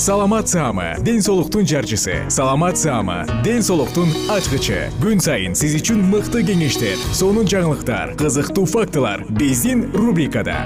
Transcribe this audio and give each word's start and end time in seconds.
саламат 0.00 0.48
саама 0.48 0.96
ден 1.04 1.20
соолуктун 1.20 1.66
жарчысы. 1.66 2.24
Саламат 2.30 2.78
саама 2.78 3.26
ден 3.44 3.60
соолуктун 3.62 4.08
ачкычы. 4.32 4.88
Күн 5.02 5.20
сайын 5.20 5.52
сиз 5.52 5.74
үчүн 5.76 6.00
мыкты 6.08 6.40
кеңештер 6.40 6.96
сонун 7.12 7.44
жаңылыктар 7.44 8.14
кызыктуу 8.16 8.64
фактылар 8.64 9.26
биздин 9.28 9.90
рубрикада. 9.92 10.56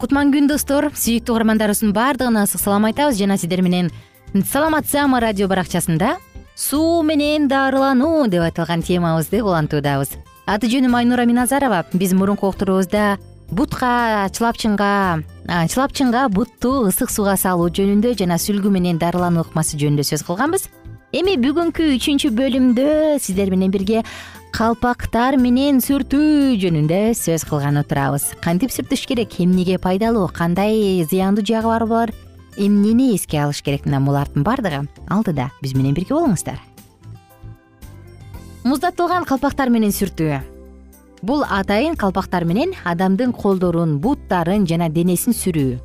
Кутман 0.00 0.32
күн 0.32 0.48
достор 0.48 0.88
сүйүктүү 0.96 1.36
угармандарыбыздын 1.36 1.92
баардыгына 1.92 2.48
ысык 2.48 2.64
салам 2.64 2.88
айтабыз. 2.88 3.20
Жана 3.20 3.36
сиздер 3.36 3.60
менен 3.60 3.92
саламат 4.34 4.86
саама 4.86 5.20
радио 5.20 5.48
баракчасында? 5.48 6.16
Суу 6.56 7.02
менен 7.02 7.48
дарылануу 7.48 8.26
деп 8.28 8.42
айтылган 8.42 8.82
темабызды 8.82 9.42
улантуудабыз. 9.42 10.16
Аты 10.46 10.68
жөнүм 10.68 10.96
айнура 10.96 11.24
миназарова. 11.24 11.84
Биз 11.92 12.12
мурунку 12.12 12.48
уктуруубузда 12.48 13.18
бутка 13.50 14.28
чылапчынга 14.32 15.22
чылапчынга 15.46 16.28
бутту 16.28 16.88
ысык 16.88 17.10
сууга 17.10 17.36
салуу 17.36 17.70
жөнүндө 17.70 18.16
жана 18.18 18.36
сүлгү 18.36 18.70
менен 18.70 18.98
дарылануу 18.98 19.46
ыкмасы 19.46 19.78
жөнүндө 19.78 20.04
сөз 20.10 20.26
кылганбыз. 20.26 20.68
Эми 21.12 21.36
бүгүнкү 21.40 21.92
үчүнчү 21.96 22.32
бөлүмдө 22.34 23.18
сиздер 23.22 23.50
менен 23.54 23.70
бирге 23.70 24.02
калпактар 24.52 25.38
менен 25.38 25.78
сүртүү 25.84 26.56
жөнүндө 26.60 27.00
сөз 27.16 27.46
кылганы 27.46 27.84
турабыз 27.86 28.34
кантип 28.42 28.74
сүртүш 28.74 29.06
керек? 29.06 29.38
Эмнеге 29.40 29.78
пайдалуу? 29.78 30.28
Кандай 30.34 31.04
зыяндуу 31.08 31.46
жагы 31.46 31.86
бар 31.86 32.12
эмнени 32.56 33.14
эске 33.14 33.40
алыш 33.42 33.62
керек? 33.62 33.86
Мына 33.86 34.00
булардын 34.00 34.42
баардыгы 34.42 34.86
алдыда 35.08 35.50
биз 35.62 35.74
менен 35.74 35.94
бирге 35.94 36.14
болуңуздар. 36.14 36.60
Муздатылган 38.66 39.24
калпактар 39.24 39.70
менен 39.70 39.92
сүртүү. 39.94 40.40
Бул 41.22 41.44
атайын 41.48 41.96
калпактар 41.96 42.44
менен 42.44 42.74
адамдын 42.84 43.32
колдорун 43.32 43.98
буттарын 44.02 44.66
жана 44.66 44.88
денесин 44.90 45.36
сүрүү. 45.36 45.78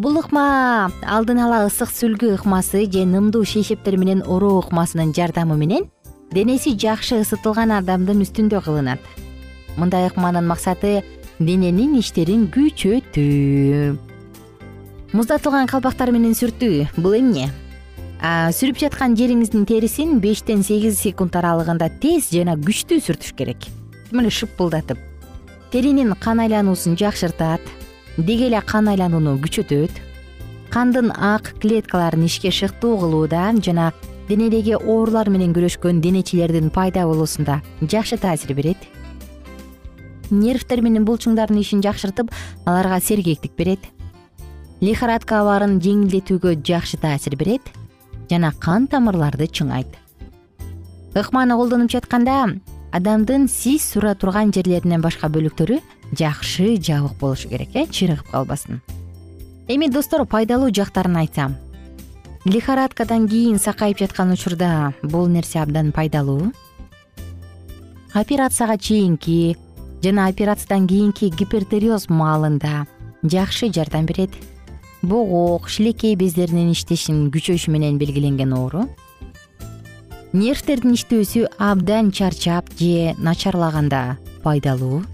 Бул 0.00 0.16
ыкма 0.16 0.90
алдын 1.04 1.42
ала 1.44 1.66
ысык 1.66 1.92
сүлгү 1.92 2.32
ыкмасы 2.38 2.86
же 2.90 3.04
нымдуу 3.04 3.44
шейшептер 3.44 3.98
менен 4.00 4.22
ороо 4.24 4.62
ыкмасынын 4.62 5.12
жардамы 5.12 5.56
менен 5.56 5.90
денеси 6.32 6.72
жакшы 6.72 7.20
ысытылган 7.20 7.76
адамдын 7.76 8.24
үстүндө 8.24 8.64
кылынат. 8.64 9.00
Мындай 9.76 10.08
ыкманын 10.08 10.48
максаты 10.48 11.02
дененин 11.38 11.98
иштерин 12.00 12.48
күчөтүү 12.48 14.05
муздатылган 15.16 15.64
калпактар 15.70 16.10
менен 16.12 16.34
сүртүү 16.36 17.00
бул 17.00 17.14
эмне? 17.16 17.46
Сүрүп 18.20 18.76
жаткан 18.82 19.14
жериңиздин 19.16 19.64
терисин 19.68 20.18
бештен 20.20 20.60
сегиз 20.66 20.98
секунд 21.00 21.36
аралыгында 21.40 21.88
тез 22.02 22.28
жана 22.34 22.56
күчтүү 22.60 23.00
сүртүш 23.06 23.32
керек. 23.38 23.64
Тим 24.10 24.20
эле 24.20 24.32
шыппылдатып 24.34 25.00
теринин 25.72 26.12
кан 26.20 26.42
айлануусун 26.44 26.98
жакшыртат 27.00 27.64
деги 28.18 28.50
эле 28.50 28.60
кан 28.60 28.90
айланууну 28.92 29.38
күчөтөт 29.40 30.02
кандын 30.74 31.10
ак 31.12 31.54
клеткаларын 31.64 32.28
ишке 32.28 32.52
шыктуу 32.52 32.98
кылууда 33.00 33.48
жана 33.64 33.92
денедеги 34.28 34.76
оорулар 34.76 35.30
менен 35.30 35.56
күрөшкөн 35.56 36.04
денечилердин 36.04 36.68
пайда 36.70 37.06
болуусунда 37.08 37.62
жакшы 37.80 38.18
таасир 38.18 38.52
берет. 38.54 38.78
Нервтер 40.30 40.82
менен 40.82 41.04
булчуңдардын 41.08 41.60
ишин 41.60 41.80
жакшыртып 41.80 42.32
аларга 42.66 43.00
сергектик 43.00 43.56
берет 43.56 43.95
лихорадка 44.80 45.40
абарын 45.40 45.78
жеңилдетүүгө 45.80 46.58
жакшы 46.66 46.98
таасир 47.00 47.36
берет 47.40 47.64
жана 48.30 48.52
кан 48.52 48.86
тамырларды 48.90 49.48
чыңайт. 49.48 49.88
Ыкманы 51.16 51.56
колдонуп 51.56 51.90
жатканда 51.90 52.58
адамдын 52.92 53.46
сиз 53.48 53.86
сура 53.92 54.14
турган 54.14 54.52
жерлеринен 54.52 55.00
башка 55.00 55.30
бөлүктөрү 55.32 55.80
жакшы 56.12 56.76
жабык 56.76 57.16
болушу 57.20 57.48
керек 57.48 57.72
э 57.74 57.86
чырыгып 57.86 58.30
калбасын. 58.30 58.82
Эми 59.68 59.88
достор 59.88 60.26
пайдалуу 60.26 60.70
жактарын 60.70 61.16
айтсам. 61.16 61.56
Лихорадкадан 62.44 63.28
кийин 63.28 63.58
сакайып 63.58 63.98
жаткан 63.98 64.32
учурда 64.32 64.92
бул 65.02 65.26
нерсе 65.26 65.58
абдан 65.60 65.90
пайдалуу. 65.92 66.52
Операцияга 68.12 68.78
чейинки 68.78 69.56
жана 70.02 70.28
операциядан 70.28 70.86
кийинки 70.86 71.32
гипертериоз 71.32 72.08
маалында 72.08 72.86
жакшы 73.24 73.72
жардам 73.72 74.06
берет 74.06 74.30
бугук 75.06 75.68
шилекей 75.70 76.16
бездеринин 76.18 76.72
иштешин 76.74 77.28
күчөшү 77.30 77.70
менен 77.70 77.98
белгиленген 78.00 78.52
оору. 78.56 78.86
Нервтердин 80.34 80.96
иштөөсү 80.96 81.46
абдан 81.62 82.10
чарчап 82.10 82.72
же 82.78 83.14
начарлаганда 83.18 84.18
пайдалуу. 84.42 85.04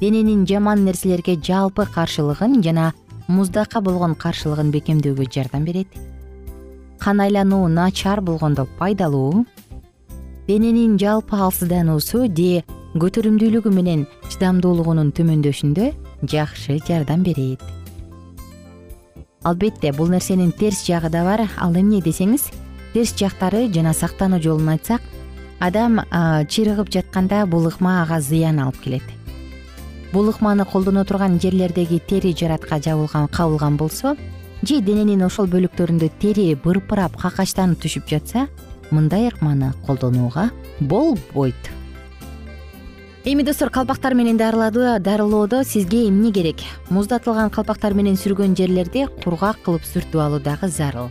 Дененин 0.00 0.44
жаман 0.46 0.84
нерселерге 0.84 1.38
жалпы 1.38 1.86
каршылыгын 1.94 2.60
жана 2.62 2.92
муздакка 3.28 3.80
болгон 3.80 4.14
каршылыгын 4.14 4.72
бекемдөөгө 4.74 5.30
жардам 5.30 5.64
берет. 5.64 5.88
Кан 6.98 7.20
айлануу 7.20 7.68
начар 7.68 8.20
болгондо 8.20 8.66
пайдалуу. 8.78 9.46
Дененин 10.48 10.98
жалпы 10.98 11.36
алсыздануусу 11.36 12.26
же 12.26 12.64
көтөрүмдүүлүгү 12.98 13.70
менен 13.70 14.06
чыдамдуулугунун 14.30 15.12
төмөндөшүндө 15.14 15.92
жакшы 16.26 16.80
жардам 16.88 17.22
берет 17.22 17.62
албетте 19.48 19.92
бул 19.92 20.08
нерсенин 20.08 20.52
терс 20.52 20.84
жагы 20.86 21.10
да 21.10 21.24
бар. 21.24 21.48
Ал 21.56 21.72
эмне 21.72 22.02
десеңиз 22.04 22.50
терс 22.92 23.14
жактары 23.16 23.66
жана 23.72 23.94
сактануу 23.94 24.40
жолун 24.40 24.68
айтсак 24.68 25.02
адам 25.58 26.00
чырыгып 26.48 26.92
жатканда 26.92 27.46
бул 27.46 27.66
ыкма 27.66 28.02
ага 28.02 28.20
зыян 28.20 28.60
алып 28.60 28.80
келет. 28.84 29.02
Бул 30.12 30.30
ыкманы 30.30 30.64
колдоно 30.64 31.04
турган 31.04 31.40
жерлердеги 31.40 31.98
тери 31.98 32.34
жаратка 32.36 32.80
жабылган 32.80 33.28
кабылган 33.28 33.76
болсо 33.76 34.16
же 34.62 34.80
дененин 34.80 35.22
ошол 35.22 35.46
бөлүктөрүндө 35.46 36.10
тери 36.20 36.54
бырпырап 36.54 37.16
какачтанып 37.20 37.82
түшүп 37.82 38.08
жатса 38.08 38.46
мындай 38.90 39.28
ыкманы 39.28 39.74
колдонууга 39.86 40.50
болбойт 40.80 41.70
эми 43.28 43.42
достор 43.42 43.68
калпактар 43.68 44.14
менен 44.14 44.38
дарылоодо 44.38 45.62
сизге 45.62 46.08
эмне 46.08 46.32
керек? 46.32 46.56
Муздатылган 46.88 47.50
калпактар 47.50 47.92
менен 47.92 48.16
сүргөн 48.16 48.54
жерлерди 48.56 49.04
кургак 49.22 49.58
кылып 49.66 49.84
сүртүп 49.84 50.16
алуу 50.16 50.40
дагы 50.40 50.68
зарыл. 50.68 51.10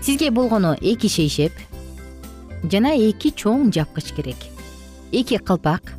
Сизге 0.00 0.30
болгону 0.30 0.72
эки 0.80 1.10
шейшеп 1.12 1.52
жана 2.72 2.94
эки 2.96 3.34
чоң 3.36 3.68
жапкыч 3.68 4.14
керек. 4.16 4.40
Эки 5.12 5.36
калпак 5.36 5.92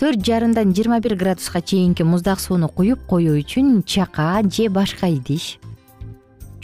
төрт 0.00 0.24
жарымдан 0.24 0.72
жыйырма 0.72 1.00
бир 1.04 1.16
градуска 1.16 1.60
чейинки 1.60 2.02
муздак 2.02 2.40
сууну 2.40 2.68
куюп 2.68 3.04
коюу 3.06 3.36
үчүн 3.36 3.82
чака 3.84 4.40
же 4.48 4.70
башка 4.70 5.12
идиш 5.12 5.58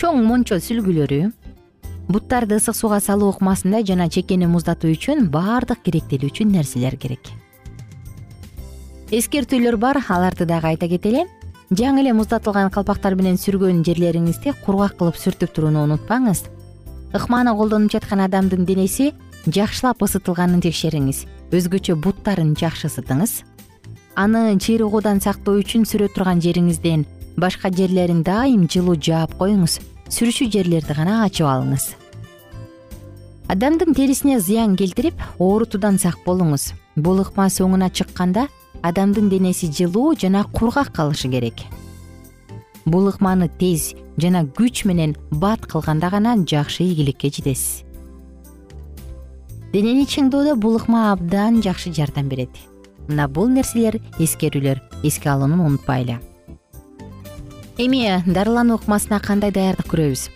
чоң 0.00 0.24
мончо 0.24 0.56
сүлгүлөрү 0.56 1.32
буттарды 2.08 2.58
ысык 2.58 2.76
сууга 2.76 3.00
салуу 3.00 3.30
ыкмасында 3.32 3.80
жана 3.86 4.08
чекени 4.08 4.46
муздатуу 4.50 4.92
үчүн 4.92 5.28
баардык 5.32 5.82
керектелүүчү 5.86 6.44
нерселер 6.48 6.96
керек. 7.00 7.30
Эскертүүлөр 9.10 9.76
бар 9.76 10.00
аларды 10.08 10.46
дагы 10.46 10.72
айта 10.72 10.88
кетели 10.88 11.24
жаңы 11.70 12.02
эле 12.02 12.12
муздатылган 12.12 12.70
калпактар 12.70 13.16
менен 13.16 13.38
сүргөн 13.40 13.84
жерлериңизди 13.86 14.54
кургак 14.64 14.98
кылып 14.98 15.16
сүртүп 15.20 15.54
турууну 15.54 15.84
унутпаңыз. 15.86 16.44
Ыкманы 17.14 17.54
колдонуп 17.56 17.92
жаткан 17.92 18.24
адамдын 18.26 18.66
денеси 18.66 19.12
жакшылап 19.46 20.02
ысытылганын 20.02 20.60
текшериңиз. 20.64 21.24
Өзгөчө 21.54 21.96
буттарын 21.96 22.54
жакшы 22.58 22.88
ысытыңыз. 22.90 23.42
Аны 24.16 24.58
чыйрыгуудан 24.58 25.20
сактоо 25.20 25.58
үчүн 25.60 25.86
сүрө 25.88 26.10
турган 26.14 26.42
жериңизден 26.42 27.06
башка 27.36 27.70
жерлерин 27.70 28.22
дайым 28.22 28.68
жылуу 28.70 28.94
жаап 28.94 29.34
коюңуз 29.38 29.80
сүрүшүү 30.14 30.50
жерлерди 30.54 30.94
гана 30.94 31.22
ачып 31.24 31.48
алыңыз. 31.50 31.84
Адамдын 33.50 33.94
терисине 33.96 34.38
зыян 34.40 34.76
келтирип 34.78 35.18
оорутуудан 35.38 35.98
сак 35.98 36.20
болуңуз. 36.24 36.72
Бул 36.96 37.18
ыкма 37.20 37.48
соңуна 37.50 37.90
чыкканда 37.90 38.46
адамдын 38.82 39.28
денеси 39.32 39.70
жылуу 39.72 40.14
жана 40.16 40.44
кургак 40.52 40.92
калышы 40.94 41.28
керек. 41.28 41.64
Бул 42.86 43.08
ыкманы 43.10 43.48
тез 43.60 43.94
жана 44.16 44.44
күч 44.46 44.84
менен 44.86 45.16
бат 45.30 45.66
кылганда 45.66 46.10
гана 46.10 46.36
жакшы 46.36 46.84
ийгиликке 46.84 47.30
жетесиз. 47.30 47.82
Денени 49.72 50.06
чыңдоодо 50.06 50.54
бул 50.54 50.78
ыкма 50.78 51.10
абдан 51.12 51.60
жакшы 51.62 51.92
жардам 51.92 52.28
берет. 52.28 52.54
Мына 53.08 53.26
бул 53.28 53.48
нерселер 53.48 53.98
эскерүүлөр 54.18 54.80
эске 55.02 55.34
алууну 55.34 55.66
унутпайлы 55.66 56.20
эми 57.78 58.22
дарылануу 58.26 58.78
ыкмасына 58.78 59.18
кандай 59.20 59.50
даярдык 59.50 59.88
көрөбүз? 59.90 60.28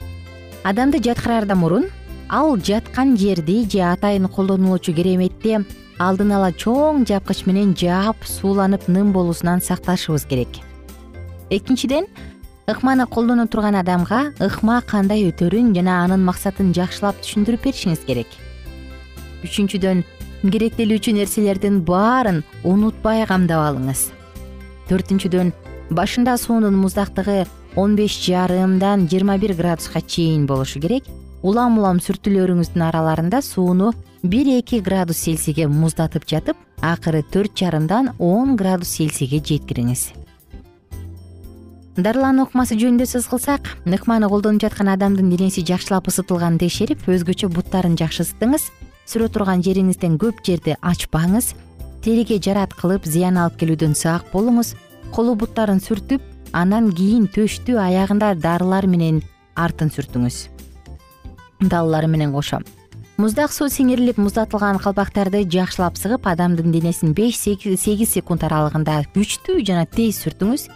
Адамды 0.65 0.99
жаткыраардан 0.99 1.59
мурун 1.59 1.87
ал 2.29 2.57
жаткан 2.59 3.17
жерди 3.17 3.65
же 3.71 3.81
атайын 3.81 4.27
колдонулуучу 4.29 4.93
кереметти 4.93 5.61
алдын 5.99 6.33
ала 6.33 6.51
чоң 6.51 7.07
жапкыч 7.07 7.47
менен 7.47 7.75
жаап 7.79 8.27
сууланып 8.27 8.89
ным 8.89 9.13
болуусунан 9.13 9.63
сакташыбыз 9.63 10.27
керек. 10.27 10.49
Экинчиден 11.51 12.07
ыкманы 12.67 13.07
колдоно 13.07 13.47
турган 13.47 13.77
адамга 13.77 14.33
ыкма 14.41 14.83
кандай 14.83 15.31
өтөрүн 15.31 15.75
жана 15.75 16.03
анын 16.05 16.25
максатын 16.27 16.75
жакшылап 16.75 17.23
түшүндүрүп 17.23 17.65
беришиңиз 17.65 18.03
керек. 18.07 18.29
Үчүнчүдөн 19.47 20.03
керектелүүчү 20.43 21.15
нерселердин 21.15 21.81
баарын 21.87 22.43
унутпай 22.65 23.25
камдап 23.27 23.63
алыңыз. 23.71 24.09
Төртүнчүдөн 24.91 25.53
башында 25.91 26.37
суунун 26.37 26.77
муздактыгы 26.77 27.47
он 27.77 27.97
беш 27.97 28.19
жарымдан 28.25 29.09
жыйырма 29.09 29.39
бир 29.39 29.55
градуска 29.55 30.01
чейин 30.01 30.47
болушу 30.47 30.81
керек. 30.81 31.05
Улам 31.43 31.79
улам 31.79 32.01
сүртүүлөрүңүздүн 32.03 32.83
араларында 32.89 33.41
сууну 33.43 33.93
бир 34.23 34.49
эки 34.59 34.81
градус 34.83 35.23
цельсийге 35.23 35.69
муздатып 35.69 36.27
жатып 36.27 36.57
акыры 36.83 37.23
төрт 37.23 37.55
жарымдан 37.55 38.11
он 38.19 38.57
градус 38.57 38.97
цельсийге 38.97 39.39
жеткириңиз. 39.39 40.11
Дарылануу 41.99 42.47
ыкмасы 42.47 42.77
жөнүндө 42.79 43.07
сөз 43.11 43.27
кылсак 43.31 43.71
ыкманы 43.87 44.29
колдонуп 44.29 44.63
жаткан 44.63 44.91
адамдын 44.93 45.31
денеси 45.31 45.65
жакшылап 45.67 46.11
ысытылганын 46.11 46.59
текшерип 46.63 47.07
өзгөчө 47.07 47.49
буттарын 47.55 47.97
жакшы 47.99 48.27
ысытыңыз 48.27 48.69
сүрө 49.07 49.31
турган 49.35 49.65
жериңизден 49.67 50.19
көп 50.23 50.45
жерди 50.47 50.77
ачпаңыз 50.79 51.55
териге 52.05 52.39
жарат 52.39 52.75
кылып 52.75 53.07
зыян 53.07 53.39
алып 53.43 53.59
келүүдөн 53.63 53.97
сак 53.99 54.31
болуңуз 54.31 54.77
колу 55.15 55.35
буттарын 55.39 55.81
сүртүп 55.83 56.23
анан 56.53 56.91
кийин 56.93 57.29
төштү 57.29 57.77
аягында 57.81 58.35
дарылар 58.41 58.87
менен 58.87 59.23
артын 59.57 59.91
сүртүңүз. 59.93 60.49
Далалары 61.61 62.09
менен 62.09 62.33
кошо. 62.33 62.61
Муздак 63.19 63.51
суу 63.51 63.67
сиңирилип 63.67 64.21
муздатылган 64.23 64.79
калпактарды 64.79 65.43
жакшылап 65.51 65.97
сыгып 65.99 66.29
адамдын 66.31 66.71
денесин 66.71 67.17
беш 67.19 67.41
сегиз 67.43 68.13
секунд 68.13 68.45
аралыгында 68.47 69.01
күчтүү 69.17 69.65
жана 69.67 69.89
тез 69.91 70.21
сүртүңүз. 70.23 70.69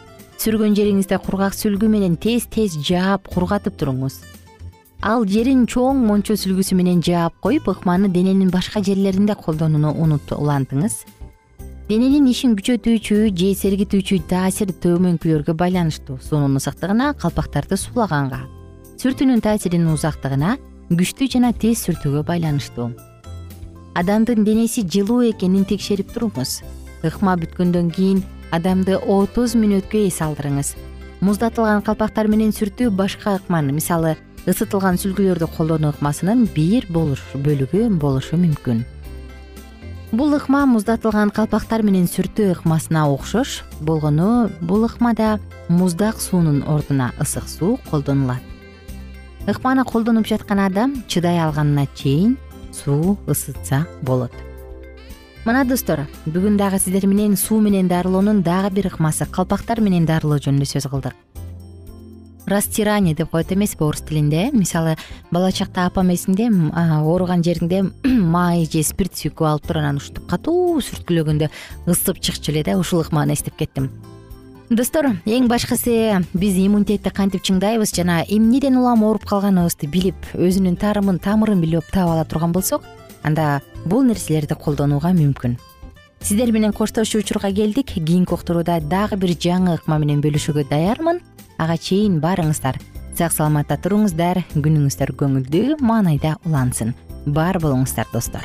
Сүргөн 0.43 0.75
жериңизди 0.75 1.21
кургак 1.23 1.55
сүлгү 1.55 1.87
менен 1.87 2.17
тез 2.19 2.49
тез 2.51 2.75
жаап 2.75 3.31
кургатып 3.31 3.79
туруңуз. 3.79 4.19
Ал 5.03 5.23
жерин 5.27 5.69
чоң 5.71 6.03
мончо 6.03 6.35
сүлгүсү 6.35 6.75
менен 6.79 6.99
жаап 7.03 7.39
коюп 7.43 7.69
ыкманы 7.71 8.11
дененин 8.11 8.51
башка 8.51 8.83
жерлеринде 8.83 9.35
колдонууну 9.39 9.95
улантыңыз 10.35 11.05
дененин 11.89 12.27
ишин 12.31 12.55
күчөтүүчү 12.59 13.17
же 13.35 13.53
сергитүүчү 13.59 14.21
таасир 14.31 14.71
төмөнкүлөргө 14.85 15.55
байланыштуу 15.59 16.19
суунун 16.23 16.61
ысыктыгына 16.61 17.13
калпактарды 17.19 17.77
суулаганга 17.81 18.45
сүртүүнүн 19.03 19.43
таасиринин 19.43 19.91
узактыгына 19.91 20.55
күчтүү 20.93 21.27
жана 21.35 21.51
тез 21.53 21.83
сүртүүгө 21.87 22.23
байланыштуу. 22.29 22.93
Адамдын 23.99 24.47
денеси 24.47 24.85
жылуу 24.87 25.25
экенин 25.27 25.67
текшерип 25.67 26.13
туруңуз. 26.15 26.61
Ыкма 27.03 27.35
бүткөндөн 27.43 27.91
кийин 27.97 28.23
адамды 28.55 28.97
отуз 29.01 29.57
мүнөткө 29.59 30.07
эс 30.07 30.23
алдырыңыз. 30.23 30.75
Муздатылган 31.21 31.83
калпактар 31.83 32.31
менен 32.31 32.55
сүртүү 32.55 32.95
башка 32.95 33.37
ыкманы 33.41 33.75
мисалы 33.75 34.15
ысытылган 34.47 35.03
сүлгүлөрдү 35.03 35.51
колдонуу 35.57 35.97
ыкмасынын 35.97 36.47
бир 36.55 36.87
бөлүгү 36.95 37.89
болушу 37.99 38.39
мүмкүн 38.39 38.85
бул 40.13 40.35
ыкма 40.37 40.67
муздатылган 40.69 41.31
калпактар 41.33 41.83
менен 41.83 42.05
сүртүү 42.05 42.53
ыкмасына 42.53 43.07
окшош 43.09 43.63
болгону 43.81 44.51
бул 44.61 44.85
ыкмада 44.85 45.39
муздак 45.73 46.21
суунун 46.21 46.61
ордуна 46.69 47.13
ысык 47.19 47.49
суу 47.49 47.79
колдонулат. 47.91 48.43
Ыкманы 49.49 49.85
колдонуп 49.85 50.29
жаткан 50.29 50.61
адам 50.61 51.03
чыдай 51.09 51.41
алганына 51.41 51.87
чейин 51.95 52.37
суу 52.73 53.17
ысытса 53.27 53.87
болот. 54.03 54.33
Мына 55.47 55.65
достор 55.65 56.05
бүгүн 56.27 56.61
дагы 56.61 56.79
сиздер 56.79 57.07
менен 57.07 57.37
суу 57.37 57.61
менен 57.61 57.89
дарылоонун 57.89 58.43
дагы 58.43 58.71
бир 58.71 58.93
ыкмасы 58.93 59.27
калпактар 59.27 59.81
менен 59.81 60.05
дарылоо 60.05 60.39
жөнүндө 60.39 60.69
сөз 60.77 60.91
кылдык 60.93 61.17
растирание 62.47 63.15
деп 63.15 63.31
коет 63.31 63.53
эмеспи 63.53 63.85
орус 63.85 64.01
тилинде. 64.01 64.51
Мисалы 64.53 64.97
бала 65.31 65.53
чакта 65.53 65.87
апам 65.87 66.13
эсимде 66.13 66.49
ооруган 66.49 67.43
жериңде 67.43 67.83
май 68.05 68.67
же 68.67 68.83
спирт 68.83 69.15
сүйкүп 69.15 69.47
алып 69.47 69.67
туруп 69.67 69.83
анан 69.83 69.97
ушинтип 69.97 70.27
катуу 70.31 70.81
сүрткүлөгөндө 70.81 71.51
ысып 71.87 72.21
чыкчу 72.21 72.53
эле 72.53 72.65
да 72.65 72.79
ушул 72.79 73.03
ыкманы 73.03 73.33
эстеп 73.35 73.57
кеттим. 73.57 73.91
Достор 74.71 75.11
эң 75.27 75.49
башкысы 75.49 76.25
биз 76.33 76.57
иммунитетти 76.57 77.11
кантип 77.11 77.43
чыңдайбыз? 77.45 77.93
Жана 77.93 78.23
эмнеден 78.25 78.79
улам 78.81 79.05
ооруп 79.05 79.27
калганыбызды 79.29 79.87
билип 79.87 80.17
өзүнүн 80.33 80.79
таарын 80.81 81.19
тамырын 81.21 81.61
билип 81.61 81.91
таап 81.93 82.15
ала 82.15 82.25
турган 82.25 82.53
болсок 82.53 82.87
анда 83.23 83.61
бул 83.85 84.03
нерселерди 84.03 84.55
колдонууга 84.55 85.13
мүмкүн. 85.13 85.59
Сиздер 86.23 86.53
менен 86.53 86.73
коштошуу 86.73 87.21
учурга 87.21 87.53
келдик. 87.53 87.93
Кийинки 87.93 88.33
уктурууда 88.33 88.81
дагы 88.81 89.17
бир 89.17 89.35
жаңы 89.35 89.75
ыкма 89.75 89.99
менен 89.99 90.23
бөлүшүүгө 90.23 90.69
даярмын 90.71 91.21
ага 91.63 91.77
чейин 91.79 92.19
баарыңыздар 92.19 92.81
сак 93.15 93.31
саламатта 93.31 93.77
туруңуздар 93.79 94.41
күнүңүздөр 94.57 95.13
көңүлдүү 95.21 95.77
маанайда 95.85 96.35
улансын. 96.49 96.91
Бар 97.27 97.61
болуңуздар 97.63 98.09
достор. 98.11 98.43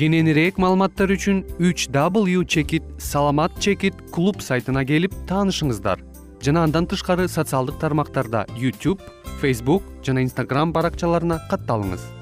Кененирээк 0.00 0.56
маалыматтар 0.58 1.12
үчүн 1.14 1.44
үч 1.60 1.90
w 1.92 2.46
чекит 2.48 2.82
саламат 2.98 3.60
чекит 3.60 3.94
клуб 4.10 4.40
сайтына 4.40 4.86
келип 4.88 5.12
таанышыңыздар. 5.28 6.00
Жана 6.42 6.64
андан 6.64 6.88
тышкары 6.90 7.28
социалдык 7.28 7.78
тармактарда 7.78 8.46
youtube 8.56 8.98
facebook 9.42 9.86
жана 10.06 10.22
instagram 10.22 10.74
баракчаларына 10.76 11.42
катталыңыз 11.50 12.21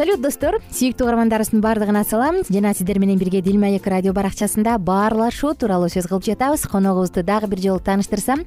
салют 0.00 0.22
достор. 0.24 0.56
Сүйүктүү 0.72 1.04
угармандарыбыздын 1.04 1.60
баардыгына 1.60 2.06
салам. 2.08 2.38
Жана 2.48 2.72
сиздер 2.72 2.96
менен 3.02 3.18
бирге 3.20 3.42
дил 3.44 3.58
маек 3.60 3.84
радио 3.84 4.14
баракчасында 4.16 4.78
баарлашуу 4.80 5.52
тууралуу 5.52 5.90
сөз 5.92 6.08
кылып 6.08 6.24
жатабыз. 6.24 6.64
Коногубузду 6.72 7.20
дагы 7.20 7.50
бир 7.52 7.60
жолу 7.60 7.84
тааныштырсам 7.84 8.46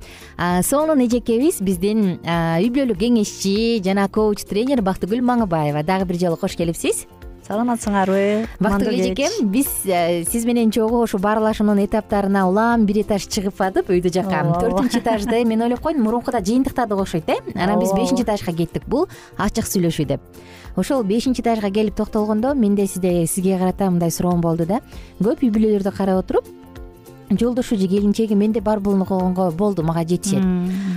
сонун 0.66 1.06
эжекебиз 1.06 1.62
биздин 1.62 2.16
үй 2.26 2.72
бүлөлүк 2.74 2.98
кеңешчи 3.06 3.84
жана 3.86 4.08
коуч 4.10 4.48
тренер 4.50 4.82
бактыгүл 4.82 5.22
маңыбаева. 5.22 5.86
Дагы 5.86 6.10
бир 6.10 6.24
жолу 6.26 6.42
кош 6.42 6.58
келипсиз 6.58 7.06
саламатсыңарбы 7.44 8.48
бактыгүл 8.64 9.00
эжекем 9.04 9.50
биз 9.52 9.68
сиз 10.32 10.46
менен 10.48 10.72
чогуу 10.72 11.04
ушул 11.04 11.20
баарлашуунун 11.22 11.82
этаптарына 11.84 12.48
улам 12.48 12.86
бир 12.88 13.02
этаж 13.04 13.28
чыгып 13.28 13.60
атып 13.68 13.92
өйдө 13.92 14.14
жака 14.16 14.46
төртүнчү 14.62 15.02
этажды 15.04 15.44
мен 15.46 15.68
ойлоп 15.68 15.84
койдум 15.84 16.08
мурункуда 16.08 16.40
жыйынтыктадык 16.40 17.04
окшойт 17.04 17.30
э 17.30 17.38
анан 17.56 17.80
биз 17.84 17.92
бешинчи 17.92 18.24
этажга 18.24 18.56
кеттик. 18.56 18.88
Бул 18.88 19.10
ачык 19.38 19.68
сүйлөшүү 19.68 20.08
деп 20.08 20.22
ошол 20.76 21.04
бешинчи 21.04 21.42
этажга 21.42 21.72
келип 21.72 21.96
токтолгондо 21.96 22.54
менде 22.56 22.88
сизде 22.88 23.28
сизге 23.28 23.58
карата 23.58 23.90
мындай 23.92 24.12
суроом 24.12 24.42
болду 24.42 24.66
да. 24.66 24.82
Көп 25.22 25.44
үй 25.44 25.52
бүлөлөрдү 25.54 25.92
карап 25.96 26.24
отуруп 26.26 26.48
жолдошу 27.40 27.78
же 27.78 27.88
келинчеги 27.88 28.34
менде 28.34 28.62
бар 28.62 28.80
болгонго 28.80 29.52
болду 29.52 29.84
мага 29.84 30.08
жетишет. 30.08 30.44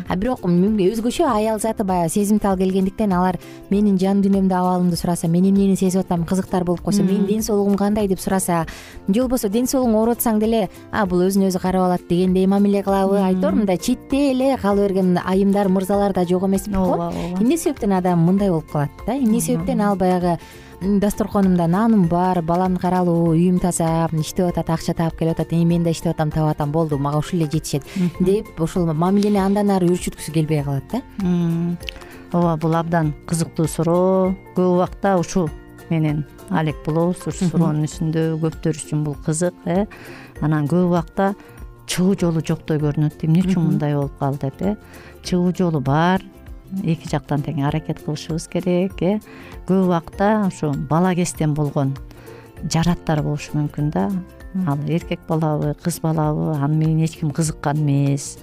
А 0.08 0.16
бирок 0.16 0.40
өзгөчө 0.44 1.26
аял 1.26 1.58
заты 1.60 1.84
баягы 1.84 2.10
сезимтал 2.10 2.56
келгендиктен 2.56 3.12
алар 3.12 3.38
менин 3.70 3.98
жан 3.98 4.22
дүйнөмдү 4.22 4.54
абалымды 4.54 4.96
сураса 4.96 5.28
мен 5.28 5.48
эмнени 5.48 5.76
сезип 5.76 6.04
атам 6.04 6.24
кызыктар 6.24 6.64
болуп 6.64 6.82
койсо 6.82 7.02
менин 7.02 7.26
ден 7.26 7.42
соолугум 7.42 7.76
кандай 7.76 8.08
деп 8.08 8.20
сураса 8.20 8.66
же 9.08 9.20
болбосо 9.20 9.48
ден 9.48 9.66
соолугуң 9.66 9.96
ооруп 9.96 10.18
атсаң 10.18 10.40
деле 10.40 10.68
а 10.92 11.06
бул 11.06 11.24
өзүн 11.26 11.48
өзү 11.48 11.60
карап 11.60 11.88
алат 11.88 12.08
дегендей 12.08 12.46
мамиле 12.46 12.82
кылабы 12.82 13.18
айтор 13.22 13.54
мындай 13.54 13.78
четте 13.78 14.30
эле 14.32 14.56
кала 14.62 14.86
берген 14.86 15.18
айымдар 15.24 15.68
мырзалар 15.68 16.12
да 16.12 16.24
жок 16.24 16.44
эмес 16.44 16.68
го 16.68 16.78
ооба 16.78 17.10
ооба. 17.10 17.42
Эмне 17.42 17.56
себептен 17.56 17.92
адам 17.92 18.20
мындай 18.20 18.50
болуп 18.50 18.70
калат 18.70 18.90
да? 19.06 19.16
Эмне 19.16 19.40
себептен 19.40 19.80
ал 19.80 19.96
баягы 19.96 20.38
дасторконумда 20.80 21.66
наным 21.66 22.06
бар 22.08 22.42
балам 22.42 22.76
каралуу 22.76 23.32
үйүм 23.34 23.58
таза 23.60 24.08
иштеп 24.12 24.50
атат 24.50 24.70
акча 24.70 24.94
таап 24.94 25.16
келип 25.18 25.38
атат 25.38 25.52
мен 25.52 25.82
да 25.82 25.90
иштеп 25.90 26.14
атам 26.14 26.30
таап 26.30 26.50
атам 26.50 26.72
болду 26.72 26.98
мага 26.98 27.18
ушул 27.18 27.40
эле 27.40 27.50
жетишет 27.50 27.82
деп 28.20 28.60
ушул 28.60 28.86
мамилени 28.92 29.38
андан 29.38 29.70
ары 29.70 29.88
өөрчүткүсү 29.88 30.32
келбей 30.32 30.62
калат 30.62 30.84
да. 30.92 31.02
Ооба 32.32 32.56
бул 32.56 32.74
абдан 32.74 33.14
кызыктуу 33.26 33.68
суроо. 33.68 34.34
Көп 34.56 34.74
убакта 34.74 35.16
ушул 35.16 35.48
менен 35.90 36.24
алек 36.50 36.76
болобуз 36.84 37.22
ушул 37.26 37.50
суроонун 37.50 37.86
үстүндө 37.86 38.24
көптөр 38.42 38.76
үчүн 38.76 39.04
бул 39.06 39.16
кызык 39.24 39.54
э. 39.64 39.86
Анан 40.42 40.66
көп 40.66 40.90
убакта 40.90 41.34
чыгуу 41.86 42.16
жолу 42.18 42.42
жоктой 42.44 42.80
көрүнөт 42.82 43.22
эмне 43.24 43.44
үчүн 43.46 43.70
мындай 43.70 43.94
болуп 43.94 44.18
калды 44.18 44.50
деп 44.50 44.62
э. 44.62 44.76
Чыгуу 45.22 45.54
жолу 45.56 45.80
бар 45.80 46.22
эки 46.82 47.08
жактан 47.10 47.42
тең 47.42 47.64
аракет 47.68 48.02
кылышыбыз 48.04 48.48
керек 48.52 49.02
э? 49.02 49.18
Көп 49.68 49.86
убакта 49.86 50.46
ушу 50.48 50.72
бала 50.90 51.14
кезден 51.14 51.54
болгон 51.54 51.94
жараттар 52.64 53.22
болушу 53.22 53.56
мүмкүн 53.58 53.90
да. 53.90 54.08
Ал 54.66 54.78
эркек 54.88 55.20
балабы 55.28 55.74
кыз 55.82 56.00
балабы 56.00 56.56
аны 56.56 56.76
менен 56.76 57.04
эч 57.04 57.18
ким 57.20 57.30
кызыккан 57.30 57.76
эмес. 57.76 58.38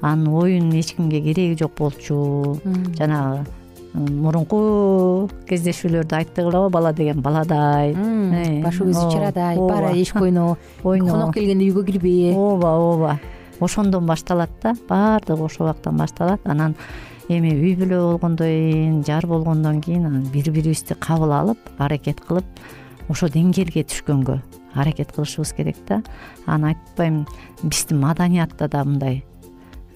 Анын 0.00 0.28
оюнун 0.34 0.78
эч 0.78 0.94
кимге 0.94 1.20
кереги 1.20 1.58
жок 1.58 1.74
болчу. 1.76 2.58
Жанагы 2.98 3.46
мурунку 3.94 5.28
кездешүүлөрдө 5.48 6.16
айттык 6.20 6.44
эле 6.44 6.60
го 6.60 6.68
бала 6.70 6.92
деген 6.92 7.22
баладай 7.24 7.94
э, 7.94 8.60
башы 8.62 8.84
көзү 8.84 9.06
чарадай 9.12 9.56
баары 9.56 9.94
эшик 9.96 10.20
ойноо 10.26 10.56
конок 10.84 11.34
келгенде 11.34 11.70
үйгө 11.70 11.84
кирбе 11.86 12.34
ооба 12.34 12.74
ооба. 12.76 13.18
Ошондон 13.60 14.06
башталат 14.06 14.50
да 14.62 14.74
баардыгы 14.88 15.42
ошол 15.42 15.66
убактан 15.66 15.96
башталат. 15.96 16.40
Анан 16.44 16.76
эми 17.28 17.52
үй 17.52 17.74
бүлө 17.76 17.98
болгондон 18.02 18.48
кийин 18.48 19.00
жар 19.04 19.26
болгондон 19.26 19.80
кийин 19.84 20.06
анан 20.08 20.28
бири 20.32 20.50
бирибизди 20.50 20.94
кабыл 20.94 21.32
алып 21.36 21.58
аракет 21.78 22.20
кылып 22.24 22.46
ошол 23.08 23.28
деңгээлге 23.32 23.84
түшкөнгө 23.88 24.38
аракет 24.74 25.12
кылышыбыз 25.12 25.52
керек 25.56 25.76
да. 25.88 26.02
Анан 26.46 26.74
айтып 26.74 27.28
биздин 27.62 28.00
маданиятта 28.00 28.68
да 28.68 28.84
мындай 28.84 29.24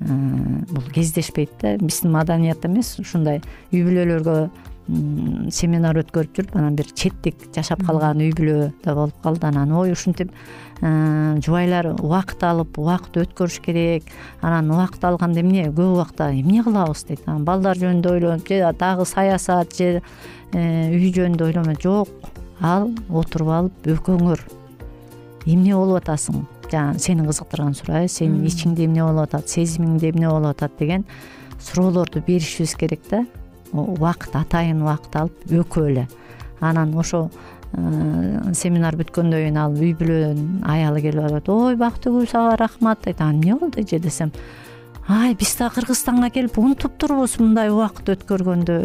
э, 0.00 0.06
бул 0.70 0.84
кездешпейт 0.92 1.50
да. 1.60 1.76
Биздин 1.78 2.12
маданиятта 2.12 2.68
эмес 2.68 2.98
ушундай 2.98 3.42
үй 3.72 3.84
бүлөлөргө 3.86 4.50
семинар 4.88 5.96
өткөрүп 6.02 6.34
жүрүп 6.36 6.56
анан 6.58 6.74
бир 6.76 6.88
четтик 6.90 7.38
жашап 7.54 7.84
калган 7.86 8.20
й 8.20 8.32
бүлө 8.34 8.72
да 8.82 8.94
болуп 8.96 9.18
калды. 9.22 9.46
Анан 9.46 9.72
ой 9.78 9.92
ушинтип 9.94 10.32
э, 10.80 11.38
жубайлар 11.44 11.92
убакыт 11.94 12.42
алып 12.42 12.78
убакыт 12.78 13.20
өткөрүш 13.22 13.60
керек. 13.62 14.10
Анан 14.40 14.70
убакыт 14.74 15.04
алганда 15.04 15.40
эмне 15.40 15.68
көп 15.70 15.94
убакта 15.94 16.32
эмне 16.32 16.64
кылабыз 16.64 17.04
дейт. 17.08 17.22
Анан 17.26 17.44
балдар 17.44 17.78
жөнүндө 17.78 18.16
ойлонуп 18.16 18.48
же 18.48 18.72
дагы 18.78 19.06
саясат 19.06 19.76
же 19.76 20.02
э, 20.52 20.90
үй 20.90 21.12
жөнүндө 21.14 21.46
ойлонот 21.46 21.82
жок 21.82 22.08
ал 22.60 22.90
отуруп 23.08 23.52
алып 23.58 23.86
экөөңөр 23.94 24.42
эмне 25.46 25.76
болуп 25.76 26.02
атасың? 26.02 26.42
Жанаг 26.72 27.00
сени 27.04 27.26
кызыктырган 27.26 27.74
суроо 27.76 28.06
сенин 28.08 28.46
ичиңде 28.48 28.86
эмне 28.86 29.04
болуп 29.04 29.28
атат 29.28 29.50
сезимиңде 29.52 30.10
эмне 30.10 30.28
болуп 30.30 30.56
атат 30.56 30.78
деген 30.78 31.04
суроолорду 31.60 32.22
беришибиз 32.26 32.74
керек 32.74 33.00
да 33.10 33.26
убакыт 33.72 34.36
атайын 34.36 34.82
убакыт 34.82 35.16
алып 35.16 35.52
экөө 35.62 35.88
эле. 35.90 36.08
Анан 36.60 36.94
ошо 36.98 37.28
семинар 37.72 38.96
бүткөндөн 39.00 39.46
кийин 39.46 39.56
ал 39.56 39.72
үй 39.72 39.94
бүлөнүн 39.96 40.60
аялы 40.68 41.00
келип 41.00 41.24
атат 41.24 41.48
ой 41.48 41.76
бактыгүл 41.80 42.28
сага 42.28 42.58
рахмат! 42.60 43.00
Дейт 43.04 43.20
анан 43.20 43.40
эмне 43.40 43.56
болду 43.56 43.80
эже 43.80 43.98
десем 43.98 44.32
ай 45.08 45.34
биз 45.34 45.56
да 45.56 45.70
кыргызстанга 45.72 46.28
келип 46.30 46.58
унутуп 46.58 46.98
турбуз 47.00 47.38
мындай 47.40 47.72
убакыт 47.72 48.12
өткөргөндү 48.12 48.76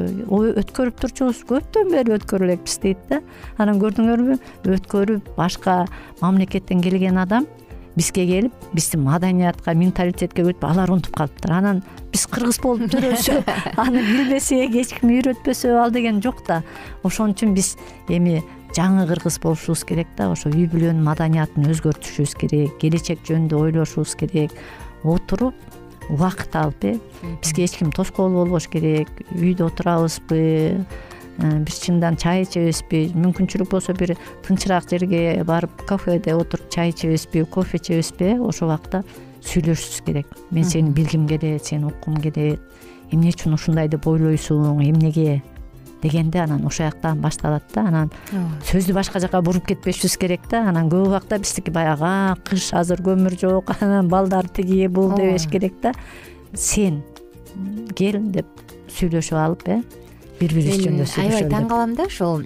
өткөрүп 0.64 1.04
турчубуз 1.04 1.44
көптөн 1.52 1.92
бери 1.92 2.16
өткөрө 2.16 2.48
элекпиз 2.48 2.80
дейт 2.82 3.04
да. 3.10 3.22
Анан 3.58 3.78
көрдүңөрбү 3.84 4.40
өткөрүп 4.78 5.36
башка 5.36 5.84
мамлекеттен 6.22 6.82
келген 6.82 7.20
адам 7.22 7.46
бизге 7.98 8.26
келип 8.30 8.66
биздин 8.78 9.02
маданиятка 9.08 9.74
менталитетке 9.74 10.46
өтүп 10.46 10.66
алар 10.68 10.92
унутуп 10.94 11.16
калыптыр. 11.18 11.56
Анан 11.58 11.82
биз 12.14 12.28
кыргыз 12.30 12.60
болуп 12.62 12.92
жүрөсү 12.94 13.40
аны 13.84 14.04
билбесек 14.06 14.76
эч 14.78 14.94
ким 15.00 15.16
үйрөтпөсө 15.16 15.74
ал 15.82 15.94
деген 15.96 16.22
жок 16.22 16.44
да. 16.48 16.62
Ошон 17.08 17.34
үчүн 17.34 17.56
биз 17.58 17.74
эми 18.10 18.44
жаңы 18.78 19.08
кыргыз 19.10 19.40
болушубуз 19.42 19.84
керек 19.90 20.14
да. 20.18 20.30
Ошо 20.36 20.52
үй 20.54 20.70
бүлөнүн 20.70 21.02
маданиятын 21.08 21.66
өзгөртүшүбүз 21.74 22.38
керек 22.38 22.78
келечек 22.84 23.26
жөнүндө 23.26 23.58
ойлошубуз 23.66 24.14
керек. 24.20 24.54
Отуруп 25.04 25.56
убакыт 26.14 26.56
алып 26.56 26.86
э 26.86 26.96
бизге 27.42 27.66
эч 27.66 27.80
ким 27.82 27.92
тоскоол 27.92 28.34
болбош 28.44 28.70
керек. 28.70 29.10
Үйдө 29.34 29.72
отурабызбы 29.72 30.86
биз 31.38 31.80
чындан 31.84 32.18
чай 32.18 32.44
ичебизби. 32.46 33.12
Мүмкүнчүлүк 33.14 33.70
болсо 33.70 33.94
бир 33.94 34.16
тынчыраак 34.48 34.90
жерге 34.90 35.44
барып 35.46 35.86
кафеде 35.90 36.34
отуруп 36.34 36.70
чай 36.74 36.90
ичебизби 36.90 37.46
кофе 37.46 37.78
ичебизби 37.78 38.34
э 38.34 38.40
ошол 38.40 38.70
убакта 38.72 39.04
сүйлөшүшүбүз 39.46 40.06
керек. 40.06 40.28
Мен 40.52 40.66
сени 40.66 40.92
билгим 40.92 41.28
келет 41.28 41.66
сени 41.66 41.86
уккум 41.86 42.18
келет. 42.18 42.60
Эмне 43.12 43.30
үчүн 43.32 43.54
ушундай 43.54 43.88
деп 43.88 44.08
ойлойсуң 44.08 44.82
эмнеге 44.82 45.44
дегенде 46.02 46.40
анан 46.40 46.66
ошол 46.66 46.88
жактан 46.88 47.22
башталат 47.22 47.64
да 47.74 47.86
анан 47.88 48.12
сөздү 48.66 48.94
башка 48.94 49.20
жака 49.20 49.42
буруп 49.42 49.68
кетпешибиз 49.68 50.18
керек 50.18 50.50
да. 50.50 50.68
Анан 50.70 50.90
көп 50.90 51.08
убакта 51.08 51.38
биздики 51.40 51.72
баягы 51.72 52.40
кыш 52.50 52.74
азыр 52.74 53.02
көмүр 53.02 53.38
жок 53.40 53.72
анан 53.82 54.10
балдар 54.10 54.50
тиги 54.50 54.88
бул 54.88 55.14
дебеш 55.16 55.48
керек 55.48 55.74
да. 55.82 55.94
Сен 56.54 57.04
кел 57.96 58.20
деп 58.32 58.48
сүйлөшүп 58.90 59.38
алып 59.38 59.68
э 59.70 59.82
бири 60.40 60.58
бирибиз 60.58 60.84
жөнүндө 60.86 61.08
сүйлөшөлү 61.14 61.38
аябай 61.38 61.54
таң 61.54 61.70
калам 61.72 61.96
да 61.98 62.08
ушул 62.12 62.46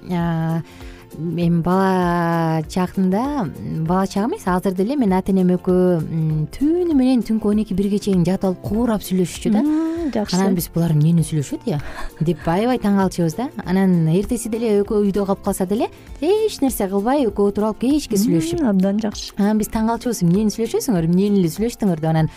эми 1.17 1.61
бала 1.61 2.63
чагымда 2.69 3.49
бала 3.87 4.07
чак 4.07 4.27
эмес 4.27 4.43
азыр 4.45 4.73
деле 4.73 4.95
менин 4.95 5.17
ата 5.17 5.31
энем 5.31 5.55
экөө 5.57 6.47
түнү 6.55 6.93
менен 6.93 7.23
түнкү 7.23 7.51
он 7.51 7.63
эки 7.63 7.73
бирге 7.73 7.99
чейин 7.99 8.25
жатып 8.25 8.51
алып 8.51 8.61
куурап 8.61 9.01
сүйлөшүчү 9.01 9.51
да. 9.51 9.63
Жакшы. 10.11 10.35
Анан 10.35 10.55
биз 10.57 10.67
булар 10.73 10.91
эмнени 10.91 11.23
сүйлөшөт 11.23 11.67
ыя 11.69 11.77
деп 12.19 12.41
аябай 12.49 12.79
таң 12.81 12.97
калчубуз 12.99 13.35
да. 13.37 13.49
Анан 13.65 14.09
эртеси 14.09 14.49
деле 14.49 14.81
экөө 14.81 15.05
үйдө 15.05 15.25
калып 15.27 15.43
калса 15.45 15.67
деле 15.69 15.87
эч 16.19 16.57
нерсе 16.61 16.87
кылбай 16.89 17.27
экөө 17.27 17.51
отуруп 17.51 17.69
алып 17.69 17.79
кечке 17.85 18.17
сүйлөшүшүп 18.19 18.65
абдан 18.65 18.99
жакшы. 18.99 19.31
Анан 19.37 19.61
биз 19.61 19.69
таң 19.71 19.87
калчубуз 19.91 20.23
эмнени 20.25 20.51
сүйлөшөсүңөр? 20.51 21.07
Эмнени 21.07 21.39
эле 21.43 21.53
сүйлөштүңөр 21.53 22.01
деп 22.01 22.09
анан 22.11 22.31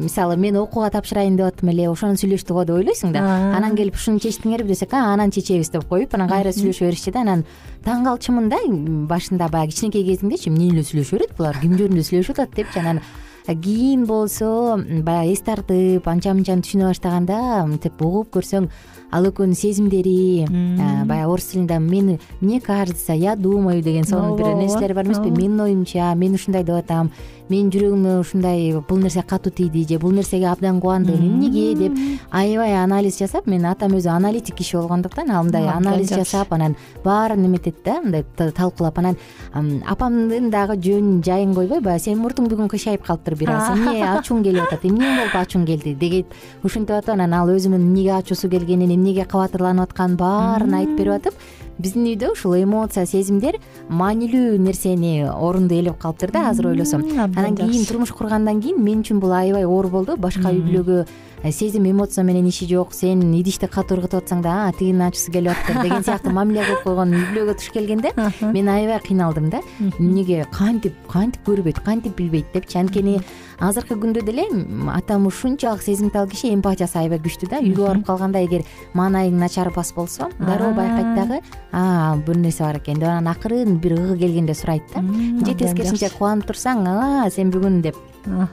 мисалы 0.00 0.38
мен 0.38 0.56
окууга 0.60 0.92
тапшырайын 0.94 1.36
деп 1.36 1.50
атам 1.50 1.74
эле 1.74 1.90
ошону 1.90 2.16
сүйлөштү 2.20 2.54
го 2.54 2.64
деп 2.64 2.78
ойлойсуң 2.78 3.12
да. 3.12 3.26
Анан 3.58 3.76
келип 3.76 3.98
ушуну 3.98 4.22
чечтиңерби 4.22 4.72
десек 4.72 4.94
а 4.94 5.12
анан 5.12 5.34
чечебиз 5.34 5.72
деп 5.74 5.88
коюп 5.88 6.14
анан 6.14 6.28
кайра 6.30 6.54
сүйлөшө 6.54 6.86
беришчи 6.88 7.12
да. 7.12 7.24
Анан 7.26 7.44
таң 7.84 8.03
калчумун 8.04 8.48
да 8.52 8.60
башында 9.10 9.48
баягы 9.52 9.72
кичинекей 9.72 10.04
кезиңдечи 10.06 10.50
эмнени 10.50 10.76
эле 10.76 10.84
сүйлөшө 10.86 11.18
берет 11.18 11.36
булар 11.38 11.58
ким 11.62 11.76
жөнүндө 11.78 12.04
сүйлөшүп 12.08 12.40
атат 12.40 12.58
депчи 12.58 12.82
анан 12.82 13.00
кийин 13.46 14.06
болсо 14.08 14.78
баягы 15.04 15.32
эс 15.34 15.42
тартып 15.44 16.08
анча 16.08 16.32
мынчаны 16.32 16.64
түшүнө 16.64 16.90
баштаганда 16.92 17.38
мынтип 17.68 18.00
угуп 18.00 18.30
көрсөң 18.38 18.70
ал 19.14 19.28
экөөнүн 19.30 19.54
сезимдери 19.54 20.46
баягы 21.06 21.30
орус 21.30 21.52
тилинде 21.52 21.78
мени 21.78 22.18
мне 22.40 22.60
кажется 22.60 23.12
я 23.12 23.36
думаю 23.36 23.82
деген 23.82 24.04
сонун 24.04 24.36
бир 24.36 24.54
нерселер 24.54 24.94
бар 24.94 25.06
эмеспи 25.06 25.30
менин 25.30 25.60
оюмча 25.60 26.14
мен 26.14 26.34
ушундай 26.34 26.64
деп 26.64 26.76
атам 26.76 27.10
менин 27.48 27.68
жүрөгүмө 27.70 28.18
ушундай 28.22 28.72
бул 28.88 28.98
нерсе 28.98 29.22
катуу 29.22 29.52
тийди 29.52 29.84
же 29.88 29.98
бул 29.98 30.12
нерсеге 30.16 30.48
абдан 30.48 30.80
кубандым 30.80 31.20
эмнеге 31.20 31.74
деп 31.76 31.98
аябай 32.30 32.74
анализ 32.80 33.18
жасап 33.20 33.46
менин 33.46 33.66
атам 33.68 33.92
өзү 33.98 34.08
аналитик 34.08 34.56
киши 34.56 34.78
болгондуктан 34.78 35.30
ал 35.30 35.44
мындай 35.44 35.68
анализ 35.68 36.08
жасап 36.08 36.52
анан 36.52 36.76
баарын 37.04 37.44
эметет 37.46 37.76
да 37.84 38.00
мындай 38.00 38.24
талкуулап 38.34 38.98
анан 38.98 39.16
апамдын 39.86 40.50
дагы 40.50 40.78
жөн 40.80 41.22
жайын 41.22 41.54
койбой 41.54 41.80
баягы 41.80 42.04
сенин 42.04 42.22
мурдуң 42.24 42.48
бүгүн 42.48 42.70
кыйшайып 42.72 43.04
калыптыр 43.04 43.36
бир 43.36 43.52
аз 43.52 43.76
эмне 43.76 44.00
ачууң 44.16 44.42
келип 44.42 44.64
атат 44.64 44.88
эмне 44.88 45.12
болуп 45.20 45.36
ачууң 45.42 45.66
келди? 45.68 45.94
Дегет 45.94 46.32
ушинтип 46.64 46.96
атып 46.96 47.12
анан 47.18 47.34
ал 47.36 47.52
өзүнүн 47.52 47.84
эмнеге 47.84 48.16
ачуусу 48.16 48.48
келгенин 48.48 48.90
эмнеге 49.04 49.26
кабатырланып 49.28 49.90
атканын 49.90 50.16
баарын 50.16 50.74
айтып 50.78 50.96
берип 50.96 51.14
атып 51.18 51.34
биздин 51.78 52.06
үйдө 52.08 52.30
ушул 52.32 52.54
эмоция 52.56 53.04
сезимдер 53.04 53.58
маанилүү 53.90 54.56
нерсени 54.62 55.26
орунду 55.28 55.74
ээлеп 55.76 55.98
калыптыр 56.00 56.32
да 56.32 56.48
азыр 56.48 56.70
ойлосом. 56.70 57.04
Анан 57.18 57.56
кийин 57.56 57.84
турмуш 57.84 58.14
кургандан 58.16 58.62
кийин 58.62 58.80
мен 58.80 59.02
үчүн 59.02 59.20
бул 59.20 59.34
аябай 59.34 59.66
оор 59.66 59.90
болду. 59.92 60.16
Башка 60.16 60.54
үй 60.54 60.62
бүлөгө 60.64 61.04
э, 61.42 61.52
сезим 61.52 61.84
эмоция 61.90 62.24
менен 62.24 62.46
иши 62.48 62.68
жок 62.70 62.94
сен 62.94 63.20
идишти 63.34 63.66
катуу 63.66 63.98
ыргытып 63.98 64.22
атсаң 64.22 64.44
да 64.46 64.54
а 64.68 64.72
тигинин 64.72 65.08
ачуусу 65.08 65.32
келип 65.34 65.52
атыптыр 65.52 65.82
деген 65.82 66.04
сыяктуу 66.08 66.32
мамиле 66.32 66.64
кылып 66.64 66.84
койгон 66.86 67.12
үй 67.12 67.26
бүлөгө 67.32 67.58
туш 67.58 67.72
келгенде 67.74 68.14
мен 68.40 68.68
аябай 68.70 69.02
кыйналдым 69.04 69.50
да. 69.50 69.60
Эмнеге 69.98 70.46
кантип 70.52 70.94
кантип 71.10 71.42
көрбөйт 71.48 71.82
кантип 71.84 72.16
билбейт 72.16 72.54
депчи 72.54 72.78
анткени 72.78 73.18
азыркы 73.58 73.94
күндө 73.94 74.22
деле 74.26 74.44
атам 74.92 75.26
ушунчалык 75.26 75.82
сезимтал 75.82 76.28
киши 76.28 76.52
эмпатиясы 76.54 76.98
аябай 76.98 77.18
күчтүү 77.24 77.50
да. 77.50 77.60
Үйгө 77.60 77.86
барып 77.86 78.06
калганда 78.06 78.42
эгер 78.44 78.64
маанайың 78.94 79.38
начар 79.38 79.70
болсо 79.74 80.30
дароо 80.38 80.72
байкайт 80.74 81.14
дагы 81.18 81.40
бир 82.26 82.36
нерсе 82.36 82.64
бар 82.64 82.78
экен 82.78 82.98
деп 82.98 83.08
анан 83.08 83.28
акырын 83.28 83.78
бир 83.78 83.98
ыгы 83.98 84.18
келгенде 84.18 84.54
сурайт 84.54 84.82
да. 84.94 85.00
Же 85.00 85.54
тескерисинче 85.54 86.10
кубанып 86.16 86.46
турсаң 86.48 86.86
а 86.86 87.30
сен 87.30 87.50
бүгүн 87.50 87.82
деп 87.82 87.96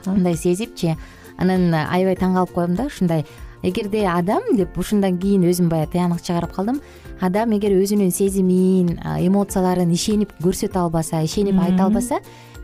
мындай 0.06 0.34
сезипчи. 0.36 0.96
Анан 1.38 1.72
аябай 1.74 2.14
таң 2.14 2.34
калып 2.36 2.52
коем 2.52 2.76
да 2.76 2.86
ушундай 2.86 3.24
эгерде 3.62 4.06
адам 4.06 4.42
деп 4.56 4.78
ушундан 4.78 5.18
кийин 5.18 5.44
өзүм 5.48 5.68
баягы 5.70 5.92
тыянак 5.92 6.22
чыгарып 6.22 6.52
калдым 6.52 6.80
адам 7.20 7.52
эгер 7.56 7.76
өзүнүн 7.78 8.10
сезимин 8.10 8.96
эмоцияларын 8.98 9.92
ишенип 9.94 10.32
көрсөтө 10.42 10.86
албаса 10.86 11.22
ишенип 11.22 11.60
айта 11.62 11.84
албаса 11.86 12.18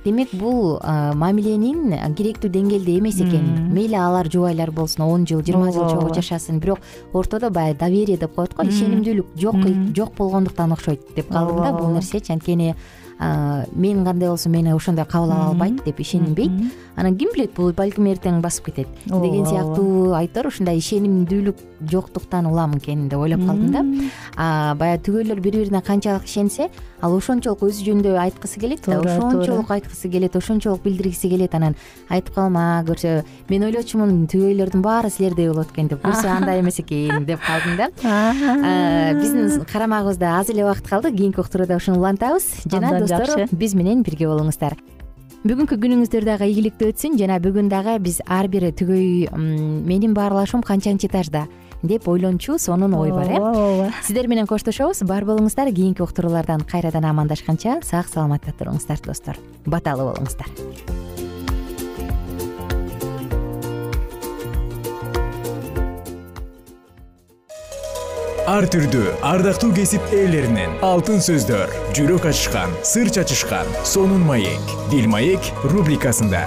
демек 0.05 0.31
бул 0.39 0.79
мамиленин 1.19 1.93
керектүү 2.17 2.51
деңгээлде 2.55 2.99
эмес 2.99 3.19
экен. 3.21 3.69
Мейли 3.75 3.99
алар 3.99 4.31
жубайлар 4.31 4.71
болсун 4.71 5.05
он 5.07 5.27
жыл 5.27 5.43
жыйырма 5.43 5.73
жыл 5.73 5.89
чогуу 5.91 6.15
жашасын 6.15 6.61
бирок 6.63 6.79
ортодо 7.13 7.51
баягы 7.51 7.79
доверие 7.79 8.17
деп 8.17 8.35
коет 8.35 8.55
го 8.55 8.63
ишенимдүүлүк 8.63 9.35
жок 9.37 9.57
жок 9.97 10.15
болгондуктан 10.15 10.73
окшойт 10.73 11.03
деп 11.17 11.29
калдым 11.29 11.63
да 11.63 11.73
бул 11.73 11.91
нерсечи 11.93 12.33
анткени 12.33 12.75
мен 13.19 14.05
кандай 14.05 14.29
болсо 14.29 14.49
мени 14.49 14.71
ошондой 14.75 15.05
кабыл 15.05 15.33
ала 15.33 15.49
албайт 15.49 15.85
деп 15.85 16.01
ишенинбейт 16.01 16.53
анан 16.97 17.17
ким 17.17 17.31
билет 17.35 17.55
бул? 17.55 17.73
Балким 17.73 18.07
эртең 18.07 18.41
басып 18.41 18.67
кетет. 18.67 18.89
Деген 19.07 19.47
сыяктуу 19.47 20.15
айтор 20.19 20.49
ушундай 20.51 20.79
ишенимдүүлүк 20.79 21.57
жоктуктан 21.91 22.47
улам 22.47 22.77
экен 22.79 23.09
деп 23.09 23.19
ойлоп 23.19 23.45
калдым 23.47 23.73
да. 23.73 24.75
Баягы 24.75 25.03
түгөйлөр 25.07 25.41
бири 25.41 25.63
бирине 25.63 25.83
канчалык 25.83 26.27
ишенсе 26.27 26.71
ал 27.03 27.15
ошончолук 27.15 27.63
өзү 27.69 27.87
жөнүндө 27.87 28.15
айткысы 28.19 28.61
келет 28.61 28.87
да 28.87 28.99
ошончолук 28.99 29.71
айткысы 29.71 30.11
келет 30.11 30.37
ошончолук 30.37 30.83
билдиргиси 30.83 31.31
келет 31.31 31.55
анан 31.55 31.77
айтып 32.09 32.35
калам 32.35 32.59
а 32.59 32.83
көрсө 32.89 33.23
мен 33.49 33.67
ойлочумун 33.69 34.27
түгөйлөрдүн 34.33 34.83
баары 34.83 35.11
силердей 35.15 35.49
болот 35.53 35.71
экен 35.73 35.91
деп 35.93 36.03
көрсө 36.05 36.29
андай 36.37 36.61
эмес 36.61 36.81
экен 36.83 37.25
деп 37.29 37.41
калдым 37.47 37.79
да. 37.79 37.91
Биздин 39.21 39.65
карамагыбызда 39.65 40.39
аз 40.41 40.51
эле 40.51 40.65
убакыт 40.65 40.89
калды 40.89 41.13
кийинки 41.15 41.41
уктурууда 41.41 41.77
ушуну 41.77 41.99
улантабыз. 41.99 42.65
Жана 42.71 42.99
достор 43.01 43.47
биз 43.53 43.75
менен 43.75 44.03
бирге 44.03 44.27
болуңуздар. 44.27 44.77
Бүгүнкү 45.47 45.77
күнүңүздөр 45.79 46.25
дагы 46.27 46.49
ийгиликтүү 46.51 46.91
өтсүн 46.91 47.15
жана 47.19 47.39
бүгүн 47.39 47.69
дагы 47.71 47.95
биз 48.03 48.19
ар 48.27 48.49
бир 48.51 48.73
түгөй 48.75 49.31
менин 49.39 50.17
баарлашуум 50.17 50.65
канчанчы 50.67 51.07
этажда 51.07 51.45
деп 51.83 52.09
ойлончу 52.09 52.59
сонун 52.59 52.95
ой 52.95 53.13
бар 53.13 53.31
э? 53.31 53.39
Ооба 53.39 53.93
сиздер 54.03 54.29
менен 54.29 54.47
коштошобуз. 54.47 55.03
Бар 55.07 55.25
болуңуздар 55.25 55.71
кийинки 55.73 56.03
уктуруулардан 56.03 56.61
кайрадан 56.61 57.05
амандашканча 57.05 57.81
сак 57.85 58.09
саламатта 58.09 58.53
туруңуздар 58.59 59.03
достор. 59.05 59.39
Баталуу 59.67 60.13
болуңуздар. 60.13 60.49
Ар 68.49 68.65
түрдүү 68.65 69.19
ардактуу 69.29 69.75
кесип 69.77 70.01
ээлеринен 70.09 70.79
алтын 70.81 71.21
сөздөр 71.21 71.69
жүрөк 71.93 72.31
ачышкан 72.31 72.73
сыр 72.81 73.13
чачышкан 73.13 73.69
сонун 73.85 74.25
маек. 74.25 74.73
Бил 74.89 75.05
маек 75.13 75.53
рубрикасында 75.69 76.47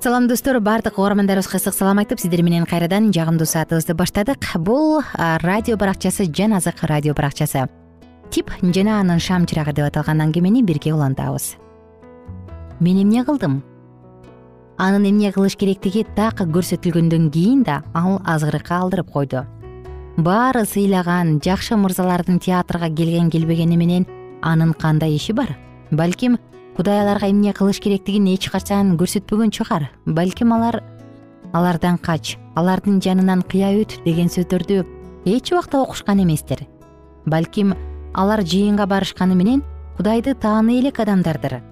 салам 0.00 0.28
достор. 0.28 0.60
Баардык 0.60 0.98
угармандарыбызга 0.98 1.58
ысык 1.58 1.74
салам 1.74 1.98
айтып 1.98 2.20
сиздер 2.20 2.42
менен 2.42 2.66
кайрадан 2.66 3.10
жагымдуу 3.12 3.46
саатыбызды 3.46 3.94
баштадык. 3.94 4.38
Бул 4.54 5.02
радио 5.14 5.76
баракчасы 5.76 6.26
жан 6.32 6.54
азык 6.54 6.82
радио 6.82 7.14
баракчасы. 7.14 7.66
Тип 8.30 8.50
жана 8.62 9.00
анын 9.00 9.18
шам 9.18 9.46
чырагы 9.46 9.72
деп 9.72 9.86
аталган 9.86 10.20
аңгемени 10.20 10.62
бирге 10.62 10.94
улантабыз. 10.94 11.56
Мен 12.80 13.02
эмне 13.02 13.24
кылдым? 13.24 13.62
Анын 14.78 15.10
эмне 15.10 15.32
кылыш 15.32 15.56
керектиги 15.56 16.06
так 16.14 16.40
көрсөтүлгөндөн 16.40 17.30
кийин 17.30 17.64
да 17.64 17.82
ал 17.92 18.20
азгырыкка 18.24 18.78
алдырып 18.78 19.10
койду. 19.10 19.46
Баары 20.16 20.64
сыйлаган 20.64 21.40
жакшы 21.42 21.74
мырзалардын 21.76 22.38
театрга 22.38 22.88
келген 22.88 23.30
келбегени 23.30 23.76
менен 23.76 24.06
анын 24.42 24.74
кандай 24.74 25.16
иши 25.16 25.32
бар? 25.32 25.56
Балким 25.90 26.38
кудай 26.78 27.00
аларга 27.02 27.26
эмне 27.26 27.52
кылыш 27.52 27.80
керектигин 27.82 28.28
эч 28.30 28.48
качан 28.54 28.94
көрсөтпөгөн 28.96 29.50
чыгар. 29.50 29.90
Балким 30.06 30.52
алар 30.54 30.84
алардан 31.52 31.98
кач 31.98 32.36
алардын 32.54 33.00
жанынан 33.02 33.42
кыя 33.42 33.72
өт 33.74 33.98
деген 34.04 34.30
сөздөрдү 34.30 34.84
эч 35.26 35.50
убакта 35.50 35.82
окушкан 35.82 36.22
эместир 36.22 36.68
балким 37.26 37.74
алар 38.14 38.44
жыйынга 38.44 38.86
барышканы 38.86 39.34
менен 39.34 39.64
кудайды 39.96 40.34
тааный 40.34 40.78
элек 40.78 41.00
адамдардыр. 41.00 41.62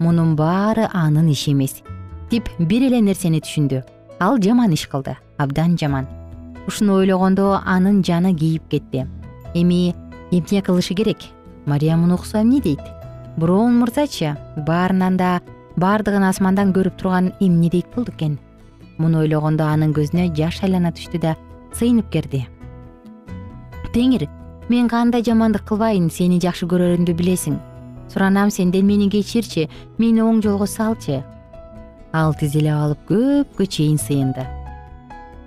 Мунун 0.00 0.34
баары 0.34 0.88
анын 0.92 1.30
иши 1.30 1.52
эмес 1.52 1.84
тип 2.28 2.50
бир 2.58 2.82
эле 2.82 3.00
нерсени 3.00 3.38
түшүндү. 3.38 3.84
Ал 4.18 4.42
жаман 4.42 4.72
иш 4.72 4.88
кылды 4.88 5.16
абдан 5.38 5.78
жаман. 5.78 6.08
Ушуну 6.66 6.98
ойлогондо 6.98 7.60
анын 7.64 8.02
жаны 8.02 8.34
кийип 8.34 8.68
кетти. 8.68 9.06
Эми 9.54 9.94
эмне 10.32 10.62
кылышы 10.62 10.94
керек? 10.94 11.18
Мария 11.64 11.96
муну 11.96 12.14
укса 12.14 12.42
эмне 12.42 12.60
дейт 12.60 12.80
броун 13.36 13.78
мырзачы 13.80 14.34
баарынан 14.66 15.16
да 15.16 15.40
баардыгын 15.76 16.24
асмандан 16.24 16.72
көрүп 16.72 16.96
турган 16.96 17.32
эмне 17.40 17.68
дейт 17.70 17.86
болду 17.94 18.12
экен. 18.12 18.38
Муну 18.98 19.20
ойлогондо 19.24 19.64
анын 19.68 19.92
көзүнө 19.92 20.30
жаш 20.36 20.62
айлана 20.64 20.92
түштү 20.96 21.20
да 21.20 21.36
сыйынып 21.76 22.08
керди. 22.10 22.46
Теңир 23.92 24.26
мен 24.68 24.88
кандай 24.88 25.22
жамандык 25.22 25.66
кылбайын 25.68 26.08
сени 26.10 26.40
жакшы 26.40 26.66
көрөрүмдү 26.70 27.12
билесиң. 27.16 27.58
Суранам 28.08 28.50
сенден 28.50 28.86
мени 28.86 29.10
кечирчи 29.12 29.68
мени 29.98 30.24
оң 30.24 30.40
жолго 30.42 30.66
салчы. 30.66 31.22
Ал 32.12 32.32
тизилеп 32.40 32.72
алып 32.72 33.10
көпкө 33.10 33.66
чейин 33.66 33.98
сыйынды. 34.00 34.46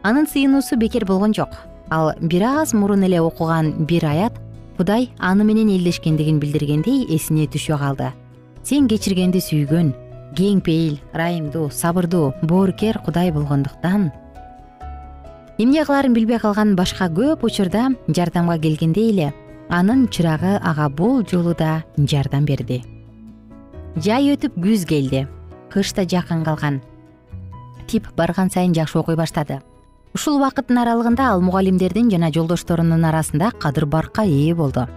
Анын 0.04 0.28
сыйынуусу 0.28 0.78
бекер 0.78 1.06
болгон 1.06 1.34
жок. 1.34 1.50
Ал 1.90 2.14
бир 2.22 2.44
аз 2.44 2.74
мурун 2.74 3.04
эле 3.04 3.22
окуган 3.22 3.86
бир 3.86 4.06
аят 4.06 4.34
кудай 4.80 5.10
аны 5.20 5.44
менен 5.44 5.68
элдешкендигин 5.76 6.38
билдиргендей 6.40 7.02
эсине 7.12 7.50
түшө 7.52 7.76
калды. 7.82 8.14
Сен 8.64 8.86
кечиргенди 8.88 9.42
сүйгөн 9.44 9.90
кең 10.38 10.62
пейил 10.64 10.96
ырайымдуу 11.12 11.66
сабырдуу 11.68 12.30
боорукер 12.42 13.02
кудай 13.04 13.34
болгондуктан 13.36 14.08
эмне 15.58 15.84
кылаарын 15.84 16.16
билбей 16.16 16.40
калган 16.40 16.78
башка 16.80 17.10
көп 17.12 17.44
учурда 17.44 17.90
жардамга 18.08 18.56
келгенде 18.64 19.04
эле 19.10 19.34
анын 19.68 20.08
чырагы 20.08 20.56
ага 20.64 20.88
бул 20.88 21.26
жолу 21.28 21.54
да 21.60 21.84
жардам 21.98 22.46
берди. 22.46 22.80
Жай 23.98 24.32
өтүп 24.32 24.56
күз 24.64 24.88
келди. 24.88 25.28
Кыш 25.70 25.92
да 25.92 26.08
жакын 26.08 26.46
калган. 26.48 26.80
Тип 27.88 28.08
барган 28.16 28.50
сайын 28.50 28.74
жакшы 28.74 29.00
окуй 29.00 29.20
баштады 29.20 29.60
ушул 30.16 30.40
убакыттын 30.40 30.80
аралыгында 30.82 31.28
ал 31.34 31.42
мугалимдердин 31.46 32.10
жана 32.10 32.32
жолдошторунун 32.34 33.06
арасында 33.06 33.52
кадыр 33.62 33.86
баркка 33.86 34.24
ээ 34.26 34.56
болду. 34.56 34.88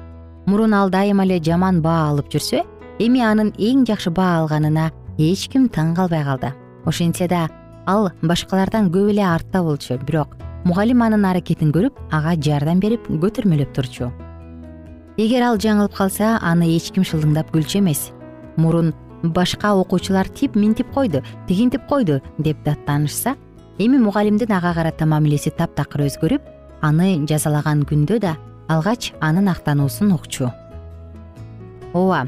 Мурун 0.47 0.75
ал 0.75 0.91
дайыма 0.91 1.25
эле 1.25 1.39
жаман 1.39 1.83
баа 1.83 2.09
алып 2.11 2.31
жүрсө 2.33 2.63
эми 2.99 3.21
анын 3.21 3.53
эң 3.59 3.85
жакшы 3.89 4.11
баа 4.11 4.41
алганына 4.41 4.91
эч 5.19 5.49
ким 5.53 5.69
таң 5.69 5.95
калбай 5.97 6.25
калды. 6.25 6.55
Ошентсе 6.87 7.29
да 7.29 7.49
ал 7.87 8.11
башкалардан 8.23 8.91
көп 8.91 9.11
эле 9.13 9.23
артта 9.27 9.63
болчу. 9.63 9.99
Бирок 9.99 10.37
мугалим 10.65 11.03
анын 11.03 11.25
аракетин 11.25 11.73
көрүп 11.73 12.01
ага 12.11 12.35
жардам 12.41 12.81
берип 12.81 13.07
көтөрмөлөп 13.07 13.75
турчу. 13.77 14.11
Эгер 15.19 15.43
ал 15.45 15.59
жаңылып 15.61 15.95
калса 15.95 16.39
аны 16.41 16.73
эч 16.77 16.91
ким 16.91 17.05
шылдыңдап 17.05 17.53
күлчү 17.53 17.79
эмес. 17.85 18.11
Мурун 18.57 18.95
башка 19.23 19.75
окуучулар 19.77 20.29
тип 20.29 20.57
минтип 20.57 20.91
койду 20.95 21.23
тигинтип 21.47 21.87
койду 21.87 22.23
деп 22.39 22.65
даттанышса 22.65 23.37
эми 23.79 23.99
мугалимдин 23.99 24.53
ага 24.53 24.75
карата 24.75 25.07
мамилеси 25.07 25.51
таптакыр 25.51 26.07
өзгөрүп 26.09 26.53
аны 26.83 27.15
жазалаган 27.27 27.87
күндө 27.89 28.21
да 28.21 28.37
алгач 28.69 29.13
анын 29.21 29.49
актануусун 29.49 30.13
укчу 30.13 30.51
ооба 31.95 32.27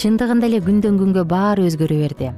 чындыгында 0.00 0.48
эле 0.50 0.60
күндөн 0.60 0.98
күнгө 1.00 1.24
баары 1.28 1.66
өзгөрө 1.70 1.96
берди. 2.02 2.32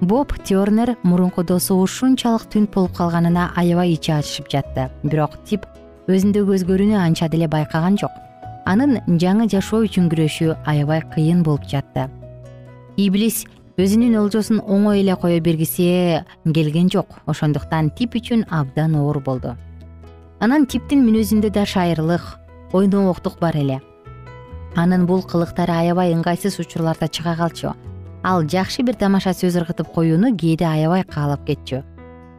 Боб 0.00 0.32
тернер 0.44 0.96
мурунку 1.06 1.44
досу 1.46 1.78
ушунчалык 1.80 2.48
түнт 2.52 2.72
болуп 2.74 2.96
калганына 2.98 3.52
аябай 3.56 3.94
ичи 3.94 4.12
ачышып 4.12 4.50
жатты. 4.52 4.88
Бирок 5.04 5.38
тип 5.46 5.64
өзүндөгү 6.10 6.58
өзгөрүүнү 6.58 6.98
анча 6.98 7.30
деле 7.32 7.48
байкаган 7.48 7.96
жок. 8.00 8.10
Анын 8.66 8.98
жаңы 9.22 9.46
жашоо 9.48 9.84
үчүн 9.86 10.10
күрөшү 10.10 10.56
аябай 10.66 11.04
кыйын 11.14 11.44
болуп 11.46 11.64
жатты. 11.70 12.10
Иблис 12.96 13.44
өзүнүн 13.76 14.14
олжосун 14.16 14.62
оңой 14.64 15.02
эле 15.02 15.16
кое 15.20 15.40
бергиси 15.40 16.22
келген 16.44 16.88
жок. 16.88 17.18
Ошондуктан 17.26 17.90
тип 17.90 18.14
үчүн 18.16 18.46
абдан 18.48 18.94
оор 18.96 19.20
болду. 19.20 19.52
Анан 20.40 20.64
типтин 20.64 21.04
мүнөзүндө 21.04 21.50
да 21.52 21.66
шайырлык 21.68 22.24
ойнооктук 22.72 23.36
бар 23.40 23.56
эле. 23.56 23.80
Анын 24.76 25.04
бул 25.06 25.20
кылыктары 25.20 25.72
аябай 25.72 26.14
ыңгайсыз 26.16 26.56
учурларда 26.60 27.08
чыга 27.08 27.36
калчу. 27.36 27.74
Ал 28.24 28.44
жакшы 28.48 28.82
бир 28.82 28.96
тамаша 28.96 29.34
сөз 29.36 29.60
ыргытып 29.60 29.92
коюуну 29.92 30.32
кээде 30.36 30.64
аябай 30.64 31.04
каалап 31.04 31.44
кетчү. 31.46 31.82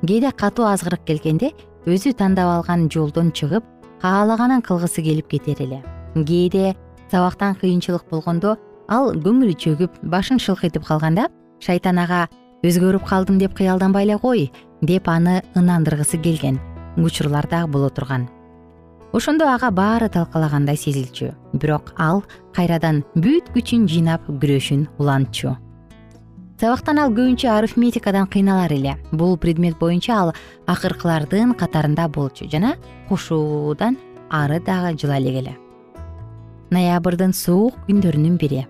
Кээде 0.06 0.32
катуу 0.32 0.66
азгырык 0.66 1.06
келгенде 1.06 1.54
өзү 1.86 2.14
тандап 2.18 2.50
алган 2.50 2.90
жолдон 2.90 3.32
чыгып 3.32 3.64
каалаганын 4.02 4.62
кылгысы 4.62 5.02
келип 5.06 5.30
кетер 5.30 5.62
эле. 5.62 5.84
Кээде 6.14 6.76
сабактан 7.12 7.56
кыйынчылык 7.56 8.10
болгондо 8.10 8.58
ал 8.88 9.14
көңүлү 9.16 9.56
чөгүп 9.64 10.00
башын 10.12 10.40
шылкыйтып 10.40 10.86
калганда 10.88 11.28
шайтан 11.64 12.00
ага 12.00 12.28
өзгөрүп 12.66 13.06
калдым 13.08 13.38
деп 13.42 13.54
кыялданбай 13.58 14.08
эле 14.08 14.18
кой 14.18 14.50
деп 14.82 15.10
аны 15.10 15.42
ынандыргысы 15.56 16.22
келген 16.22 16.60
учурлар 16.98 17.48
дагы 17.48 17.72
боло 17.72 17.90
турган. 17.90 18.28
Ошондо 19.14 19.48
ага 19.48 19.72
баары 19.72 20.10
талкалагандай 20.10 20.76
сезилчү. 20.76 21.34
Бирок 21.54 21.94
ал 21.98 22.24
кайрадан 22.54 23.04
бүт 23.16 23.52
күчүн 23.54 23.88
жыйнап 23.88 24.28
күрөшүн 24.28 24.88
улантчу. 24.98 25.56
Сабактан 26.60 27.00
ал 27.00 27.14
көбүнчө 27.14 27.52
арифметикадан 27.54 28.28
кыйналар 28.28 28.74
эле. 28.74 28.98
Бул 29.12 29.38
предмет 29.38 29.78
боюнча 29.80 30.18
ал 30.18 30.34
акыркылардын 30.66 31.54
катарында 31.54 32.08
болчу 32.08 32.50
жана 32.50 32.76
кошуудан 33.10 33.98
ары 34.30 34.60
дагы 34.60 34.98
жыла 34.98 35.18
элек 35.18 35.42
эле 35.44 35.56
ноябрдын 36.72 37.34
суук 37.34 37.78
күндөрүнүн 37.88 38.36
бири 38.42 38.66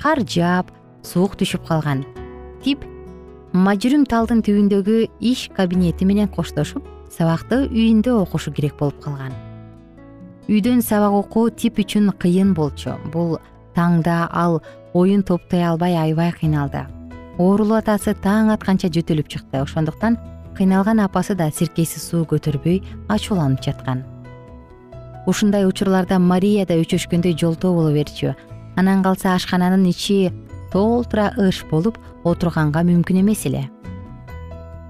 кар 0.00 0.22
жаап 0.24 0.70
суук 1.04 1.36
түшүп 1.36 1.66
калган. 1.68 2.04
Тип 2.64 2.84
мажүрүм 3.52 4.06
талдын 4.08 4.40
түбүндөгү 4.46 4.96
иш 5.20 5.48
кабинети 5.56 6.08
менен 6.08 6.30
коштошуп 6.32 6.86
сабакты 7.12 7.66
үйүндө 7.68 8.14
окушу 8.22 8.52
керек 8.56 8.78
болуп 8.78 9.00
калган. 9.04 9.34
Үйдөн 10.48 10.80
сабак 10.82 11.12
окуу 11.24 11.50
тип 11.50 11.78
үчүн 11.82 12.12
кыйын 12.18 12.54
болчу. 12.54 12.96
Бул 13.12 13.38
таңда 13.76 14.24
ал 14.32 14.62
оюн 14.94 15.22
топтой 15.22 15.62
албай 15.66 15.96
аябай 15.96 16.32
кыйналды. 16.32 16.86
Оорулуу 17.38 17.76
атасы 17.78 18.14
таң 18.14 18.50
атканча 18.54 18.88
жөтөлүп 18.88 19.28
чыкты. 19.28 19.60
Ошондуктан 19.60 20.16
кыйналган 20.56 21.00
апасы 21.04 21.36
да 21.36 21.50
сиркеси 21.50 22.00
суу 22.00 22.24
көтөрбөй 22.24 22.82
ачууланып 23.08 23.62
жаткан. 23.62 24.02
Ушундай 25.26 25.66
учурларда 25.68 26.18
мария 26.18 26.64
да 26.66 26.74
өчөшкөндөй 26.80 27.36
жолтоо 27.36 27.74
боло 27.74 27.92
берчү 27.92 28.34
анан 28.80 29.02
калса 29.04 29.34
ашкананын 29.34 29.84
ичи 29.92 30.32
толтура 30.72 31.30
ыш 31.36 31.64
болуп 31.70 31.98
отурганга 32.24 32.80
мүмкүн 32.80 33.20
эмес 33.20 33.44
эле. 33.46 33.68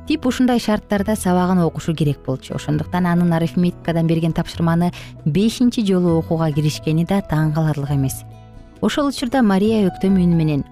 Тип 0.07 0.27
ушундай 0.27 0.59
шарттарда 0.63 1.17
сабагын 1.17 1.63
окушу 1.65 1.95
керек 1.95 2.23
болчу. 2.27 2.55
Ошондуктан 2.55 3.07
анын 3.07 3.33
арифметикадан 3.33 4.07
берген 4.07 4.33
тапшырманы 4.33 4.93
бешинчи 5.25 5.85
жолу 5.87 6.19
окууга 6.19 6.53
киришкени 6.53 7.05
да 7.05 7.21
таң 7.21 7.53
каларлык 7.55 7.91
эмес. 7.91 8.23
Ошол 8.81 9.11
учурда 9.11 9.43
мария 9.43 9.87
өктөм 9.91 10.19
үнү 10.19 10.35
менен 10.39 10.65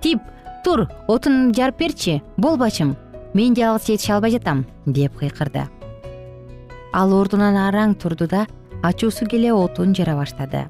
тип 0.00 0.22
тур 0.64 0.86
отун 1.08 1.52
жарып 1.54 1.78
берчи 1.78 2.22
бол 2.36 2.56
бачым 2.56 2.96
мен 3.34 3.54
жалгыз 3.54 3.86
жетише 3.86 4.14
албай 4.14 4.30
жатам 4.30 4.66
деп 4.86 5.18
кыйкырды. 5.18 5.66
Ал 6.92 7.14
ордунан 7.14 7.56
араң 7.68 7.94
турду 7.94 8.26
да 8.26 8.46
ачуусу 8.82 9.26
келе 9.26 9.52
отун 9.52 9.94
жара 9.94 10.16
баштады 10.16 10.68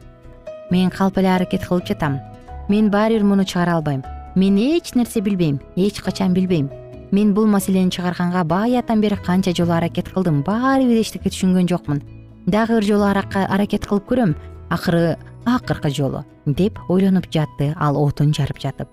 мен 0.71 0.91
калп 0.91 1.19
эле 1.19 1.35
аракет 1.35 1.67
кылып 1.67 1.87
жатам. 1.87 2.21
Мен 2.69 2.91
баары 2.91 3.15
бир 3.19 3.25
муну 3.25 3.45
чыгара 3.45 3.77
албайм. 3.77 4.03
Мен 4.35 4.57
эч 4.57 4.95
нерсе 4.95 5.21
билбейм 5.21 5.61
эч 5.77 6.01
качан 6.01 6.33
билбейм. 6.33 6.71
Мен 7.11 7.35
бул 7.35 7.47
маселени 7.47 7.91
чыгарганга 7.91 8.45
бааяттан 8.45 9.01
бери 9.01 9.17
канча 9.17 9.55
жолу 9.55 9.73
аракет 9.73 10.09
кылдым. 10.09 10.43
Баары 10.43 10.85
бир 10.85 11.01
эчтеке 11.01 11.31
түшүнгөн 11.31 11.69
жокмун. 11.69 12.03
Дагы 12.47 12.79
бир 12.79 12.85
жолу 12.85 13.05
аракет 13.05 13.87
кылып 13.87 14.07
көрөм 14.09 14.37
акыры 14.71 15.19
акыркы 15.45 15.91
жолу 15.91 16.25
деп 16.47 16.79
ойлонуп 16.89 17.27
жатты 17.31 17.75
ал 17.77 17.97
отун 17.97 18.33
жарып 18.33 18.59
жатып. 18.63 18.89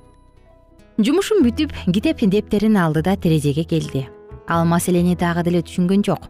Жумушун 0.98 1.44
бүтүп 1.46 1.74
китеп 1.94 2.22
дептерин 2.26 2.78
алды 2.78 3.04
да 3.04 3.16
терезеге 3.16 3.64
келди. 3.64 4.08
Ал 4.48 4.66
маселени 4.66 5.16
дагы 5.16 5.44
деле 5.44 5.62
түшүнгөн 5.62 6.04
жок. 6.04 6.30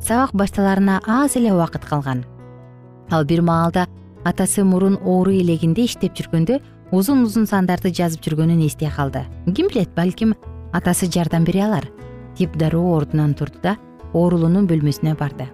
Сабак 0.00 0.32
башталарына 0.32 1.02
аз 1.06 1.36
эле 1.36 1.52
убакыт 1.52 1.84
калган. 1.84 2.24
Ал 3.10 3.24
бир 3.24 3.42
маалда 3.42 3.86
атасы 4.26 4.64
мурун 4.64 4.96
оору 5.04 5.30
илегинде 5.30 5.84
иштеп 5.86 6.16
жүргөндө 6.18 6.58
узун 6.90 7.22
узун 7.22 7.46
сандарды 7.46 7.92
жазып 7.94 8.24
жүргөнүн 8.26 8.64
эстей 8.66 8.90
калды. 8.90 9.22
Ким 9.54 9.68
билет 9.70 9.92
балким 9.94 10.34
атасы 10.72 11.06
жардам 11.06 11.44
бере 11.44 11.62
алар 11.62 11.86
деп 12.38 12.56
дароо 12.58 12.96
ордунан 12.96 13.34
турду 13.34 13.60
да 13.62 13.76
оорулуунун 14.12 14.66
бөлмөсүнө 14.66 15.14
барды. 15.18 15.46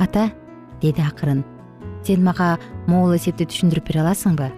Ата 0.00 0.30
деди 0.80 1.02
акырын 1.02 1.44
сен 2.02 2.24
мага 2.24 2.56
могул 2.88 3.14
эсепти 3.14 3.46
түшүндүрүп 3.46 3.86
бере 3.86 4.02
аласыңбы? 4.02 4.48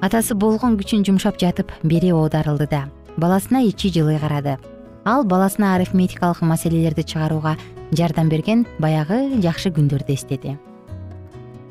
Атасы 0.00 0.36
болгон 0.38 0.76
күчүн 0.78 1.02
жумшап 1.08 1.40
жатып 1.40 1.72
бери 1.82 2.12
оодарылды 2.12 2.68
да 2.70 2.84
баласына 3.16 3.64
ичи 3.66 3.90
жылый 3.90 4.20
карады. 4.20 4.58
Ал 5.04 5.24
баласына 5.24 5.74
арифметикалык 5.74 6.40
маселелерди 6.42 7.02
чыгарууга 7.02 7.56
жардам 7.92 8.28
берген 8.28 8.64
баягы 8.78 9.40
жакшы 9.42 9.74
күндөрдү 9.74 10.14
эстеди 10.14 10.56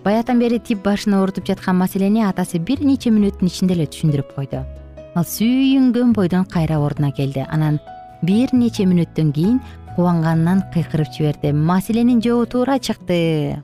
баягыдан 0.04 0.40
бери 0.40 0.60
тип 0.60 0.84
башын 0.84 1.16
оорутуп 1.16 1.48
жаткан 1.48 1.78
маселени 1.80 2.24
атасы 2.28 2.60
бир 2.60 2.84
нече 2.84 3.12
мүнөттүн 3.14 3.48
ичинде 3.48 3.78
эле 3.78 3.86
түшүндүрүп 3.88 4.34
койду. 4.36 4.64
Ал 5.16 5.24
сүйүнгөн 5.24 6.12
бойдон 6.14 6.46
кайра 6.46 6.80
ордуна 6.84 7.12
келди. 7.16 7.46
Анан 7.48 7.80
бир 8.22 8.52
нече 8.52 8.84
мүнөттөн 8.90 9.32
кийин 9.32 9.62
кубанганынан 9.96 10.66
кыйкырып 10.74 11.12
жиберди. 11.16 11.54
Маселенин 11.54 12.22
жообу 12.22 12.46
туура 12.46 12.80
чыкты. 12.80 13.64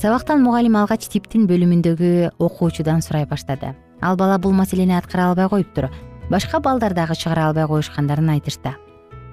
Сабактан 0.00 0.42
мугалим 0.42 0.78
алгач 0.80 1.08
типтин 1.12 1.44
бөлүмүндөгү 1.50 2.32
окуучудан 2.38 3.02
сурай 3.02 3.26
баштады. 3.28 3.74
Ал 4.00 4.16
бала 4.16 4.38
бул 4.38 4.52
маселени 4.52 4.96
аткара 4.96 5.28
албай 5.28 5.48
коюптур. 5.48 5.90
Башка 6.30 6.60
балдар 6.60 6.94
дагы 6.94 7.14
чыгара 7.14 7.48
албай 7.48 7.66
коюшкандарын 7.66 8.30
айтышты. 8.30 8.76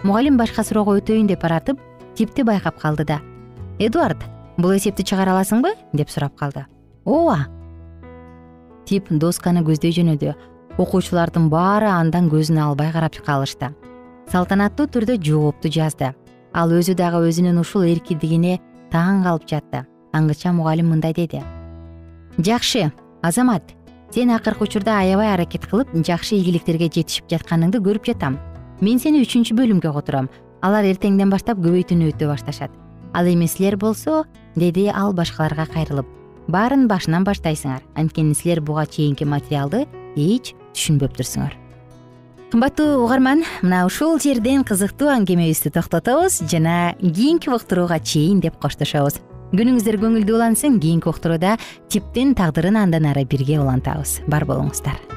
Мугалим 0.03 0.35
башка 0.37 0.63
суроого 0.63 0.99
өтөйүн 0.99 1.27
деп 1.27 1.41
баратып 1.41 1.79
типти 2.15 2.43
байкап 2.43 2.81
калды 2.81 3.05
да. 3.05 3.21
Эдуард 3.79 4.17
бул 4.57 4.75
эсепти 4.75 5.03
чыгара 5.03 5.37
аласыңбы? 5.37 5.75
деп 5.93 6.09
сурап 6.09 6.35
калды. 6.35 6.65
Ооба. 7.05 7.47
Тип 8.85 9.09
досканы 9.09 9.63
көздөй 9.63 9.91
жөнөдү 9.93 10.33
окуучулардын 10.77 11.49
баары 11.49 11.89
андан 11.89 12.29
көзүн 12.29 12.59
албай 12.61 12.91
карап 12.93 13.17
калышты. 13.25 13.71
Салтанаттуу 14.31 14.87
түрдө 14.87 15.17
жоопту 15.23 15.71
жазды. 15.71 16.13
Ал 16.53 16.71
өзү 16.71 16.95
дагы 16.97 17.21
өзүнүн 17.29 17.59
ушул 17.61 17.85
эркиндигине 17.87 18.59
таң 18.91 19.23
калып 19.25 19.47
жатты. 19.49 19.85
Аңгыча 20.13 20.53
мугалим 20.53 20.91
мындай 20.93 21.13
деди. 21.13 21.41
Жакшы 22.37 22.91
азамат 23.21 23.73
сен 24.13 24.31
акыркы 24.31 24.63
учурда 24.63 24.99
аябай 24.99 25.33
аракет 25.33 25.65
кылып 25.67 25.89
жакшы 26.05 26.35
ийгиликтерге 26.37 26.89
жетишип 26.93 27.27
жатканыңды 27.31 27.81
көрүп 27.83 28.05
жатам. 28.11 28.37
Мен 28.81 28.99
сени 28.99 29.23
үчүнчү 29.25 29.57
бөлүмгө 29.57 29.93
котором. 29.93 30.29
Алар 30.61 30.85
эртеңден 30.85 31.29
баштап 31.29 31.57
көбөйтүүнү 31.57 32.13
өтө 32.13 32.29
башташат. 32.29 32.71
Ал 33.13 33.25
эми 33.27 33.47
силер 33.47 33.77
болсо 33.77 34.25
деди 34.57 34.89
ал 34.93 35.13
башкаларга 35.13 35.67
кайрылып. 35.69 36.09
Баарын 36.47 36.87
башынан 36.89 37.23
баштайсыңар. 37.27 37.85
Анткени 37.95 38.35
силер 38.35 38.59
буга 38.61 38.87
чейинки 38.89 39.23
материалды 39.23 39.85
эч 40.17 40.53
түшүнбөптүрсүңөр 40.73 41.67
кымбаттуу 42.51 43.03
угарман 43.03 43.43
мына 43.61 43.81
ушул 43.87 44.21
жерден 44.23 44.63
кызыктуу 44.67 45.09
аңгемебизди 45.11 45.73
токтотобуз 45.75 46.39
жана 46.47 46.95
кийинки 47.01 47.51
уктурууга 47.51 47.99
чейин 47.99 48.39
деп 48.39 48.55
коштошобуз. 48.63 49.19
Күнүңүздөр 49.51 49.99
көңүлдүү 49.99 50.39
улансын 50.39 50.79
кийинки 50.79 51.11
уктурууда 51.11 51.57
типтин 51.91 52.35
тагдырын 52.39 52.79
андан 52.79 53.11
ары 53.11 53.27
бирге 53.27 53.59
улантабыз. 53.59 54.21
Бар 54.31 54.47
болуңуздар 54.47 55.16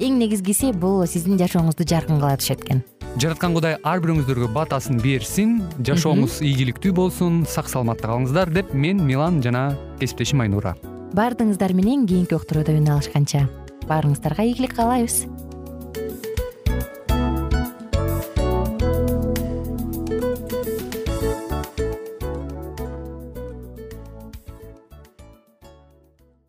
эң 0.00 0.18
негизгиси 0.20 0.72
бул 0.76 1.04
сиздин 1.08 1.38
жашооңузду 1.40 1.86
жаркын 1.88 2.20
кыла 2.20 2.34
түшөт 2.40 2.64
экен. 2.66 2.82
Жараткан 3.16 3.54
кудай 3.56 3.78
ар 3.80 4.02
бирөөңүздөргө 4.04 4.50
батасын 4.52 5.00
берсин 5.00 5.62
жашооңуз 5.88 6.42
ийгиликтүү 6.44 6.92
болсун 6.98 7.44
сак 7.48 7.70
саламатта 7.72 8.10
калыңыздар 8.10 8.52
деп 8.52 8.74
мен 8.74 9.00
милан 9.00 9.40
жана 9.44 9.70
кесиптешим 10.02 10.44
айнура. 10.44 10.74
Баардыгыңыздар 11.16 11.72
менен 11.72 12.04
кийинки 12.04 12.36
уктурууда 12.36 12.76
үн 12.76 12.92
алышканча. 12.92 13.46
Баарыңыздарга 13.88 14.44
ийгилик 14.44 14.76
каалайбыз 14.76 15.24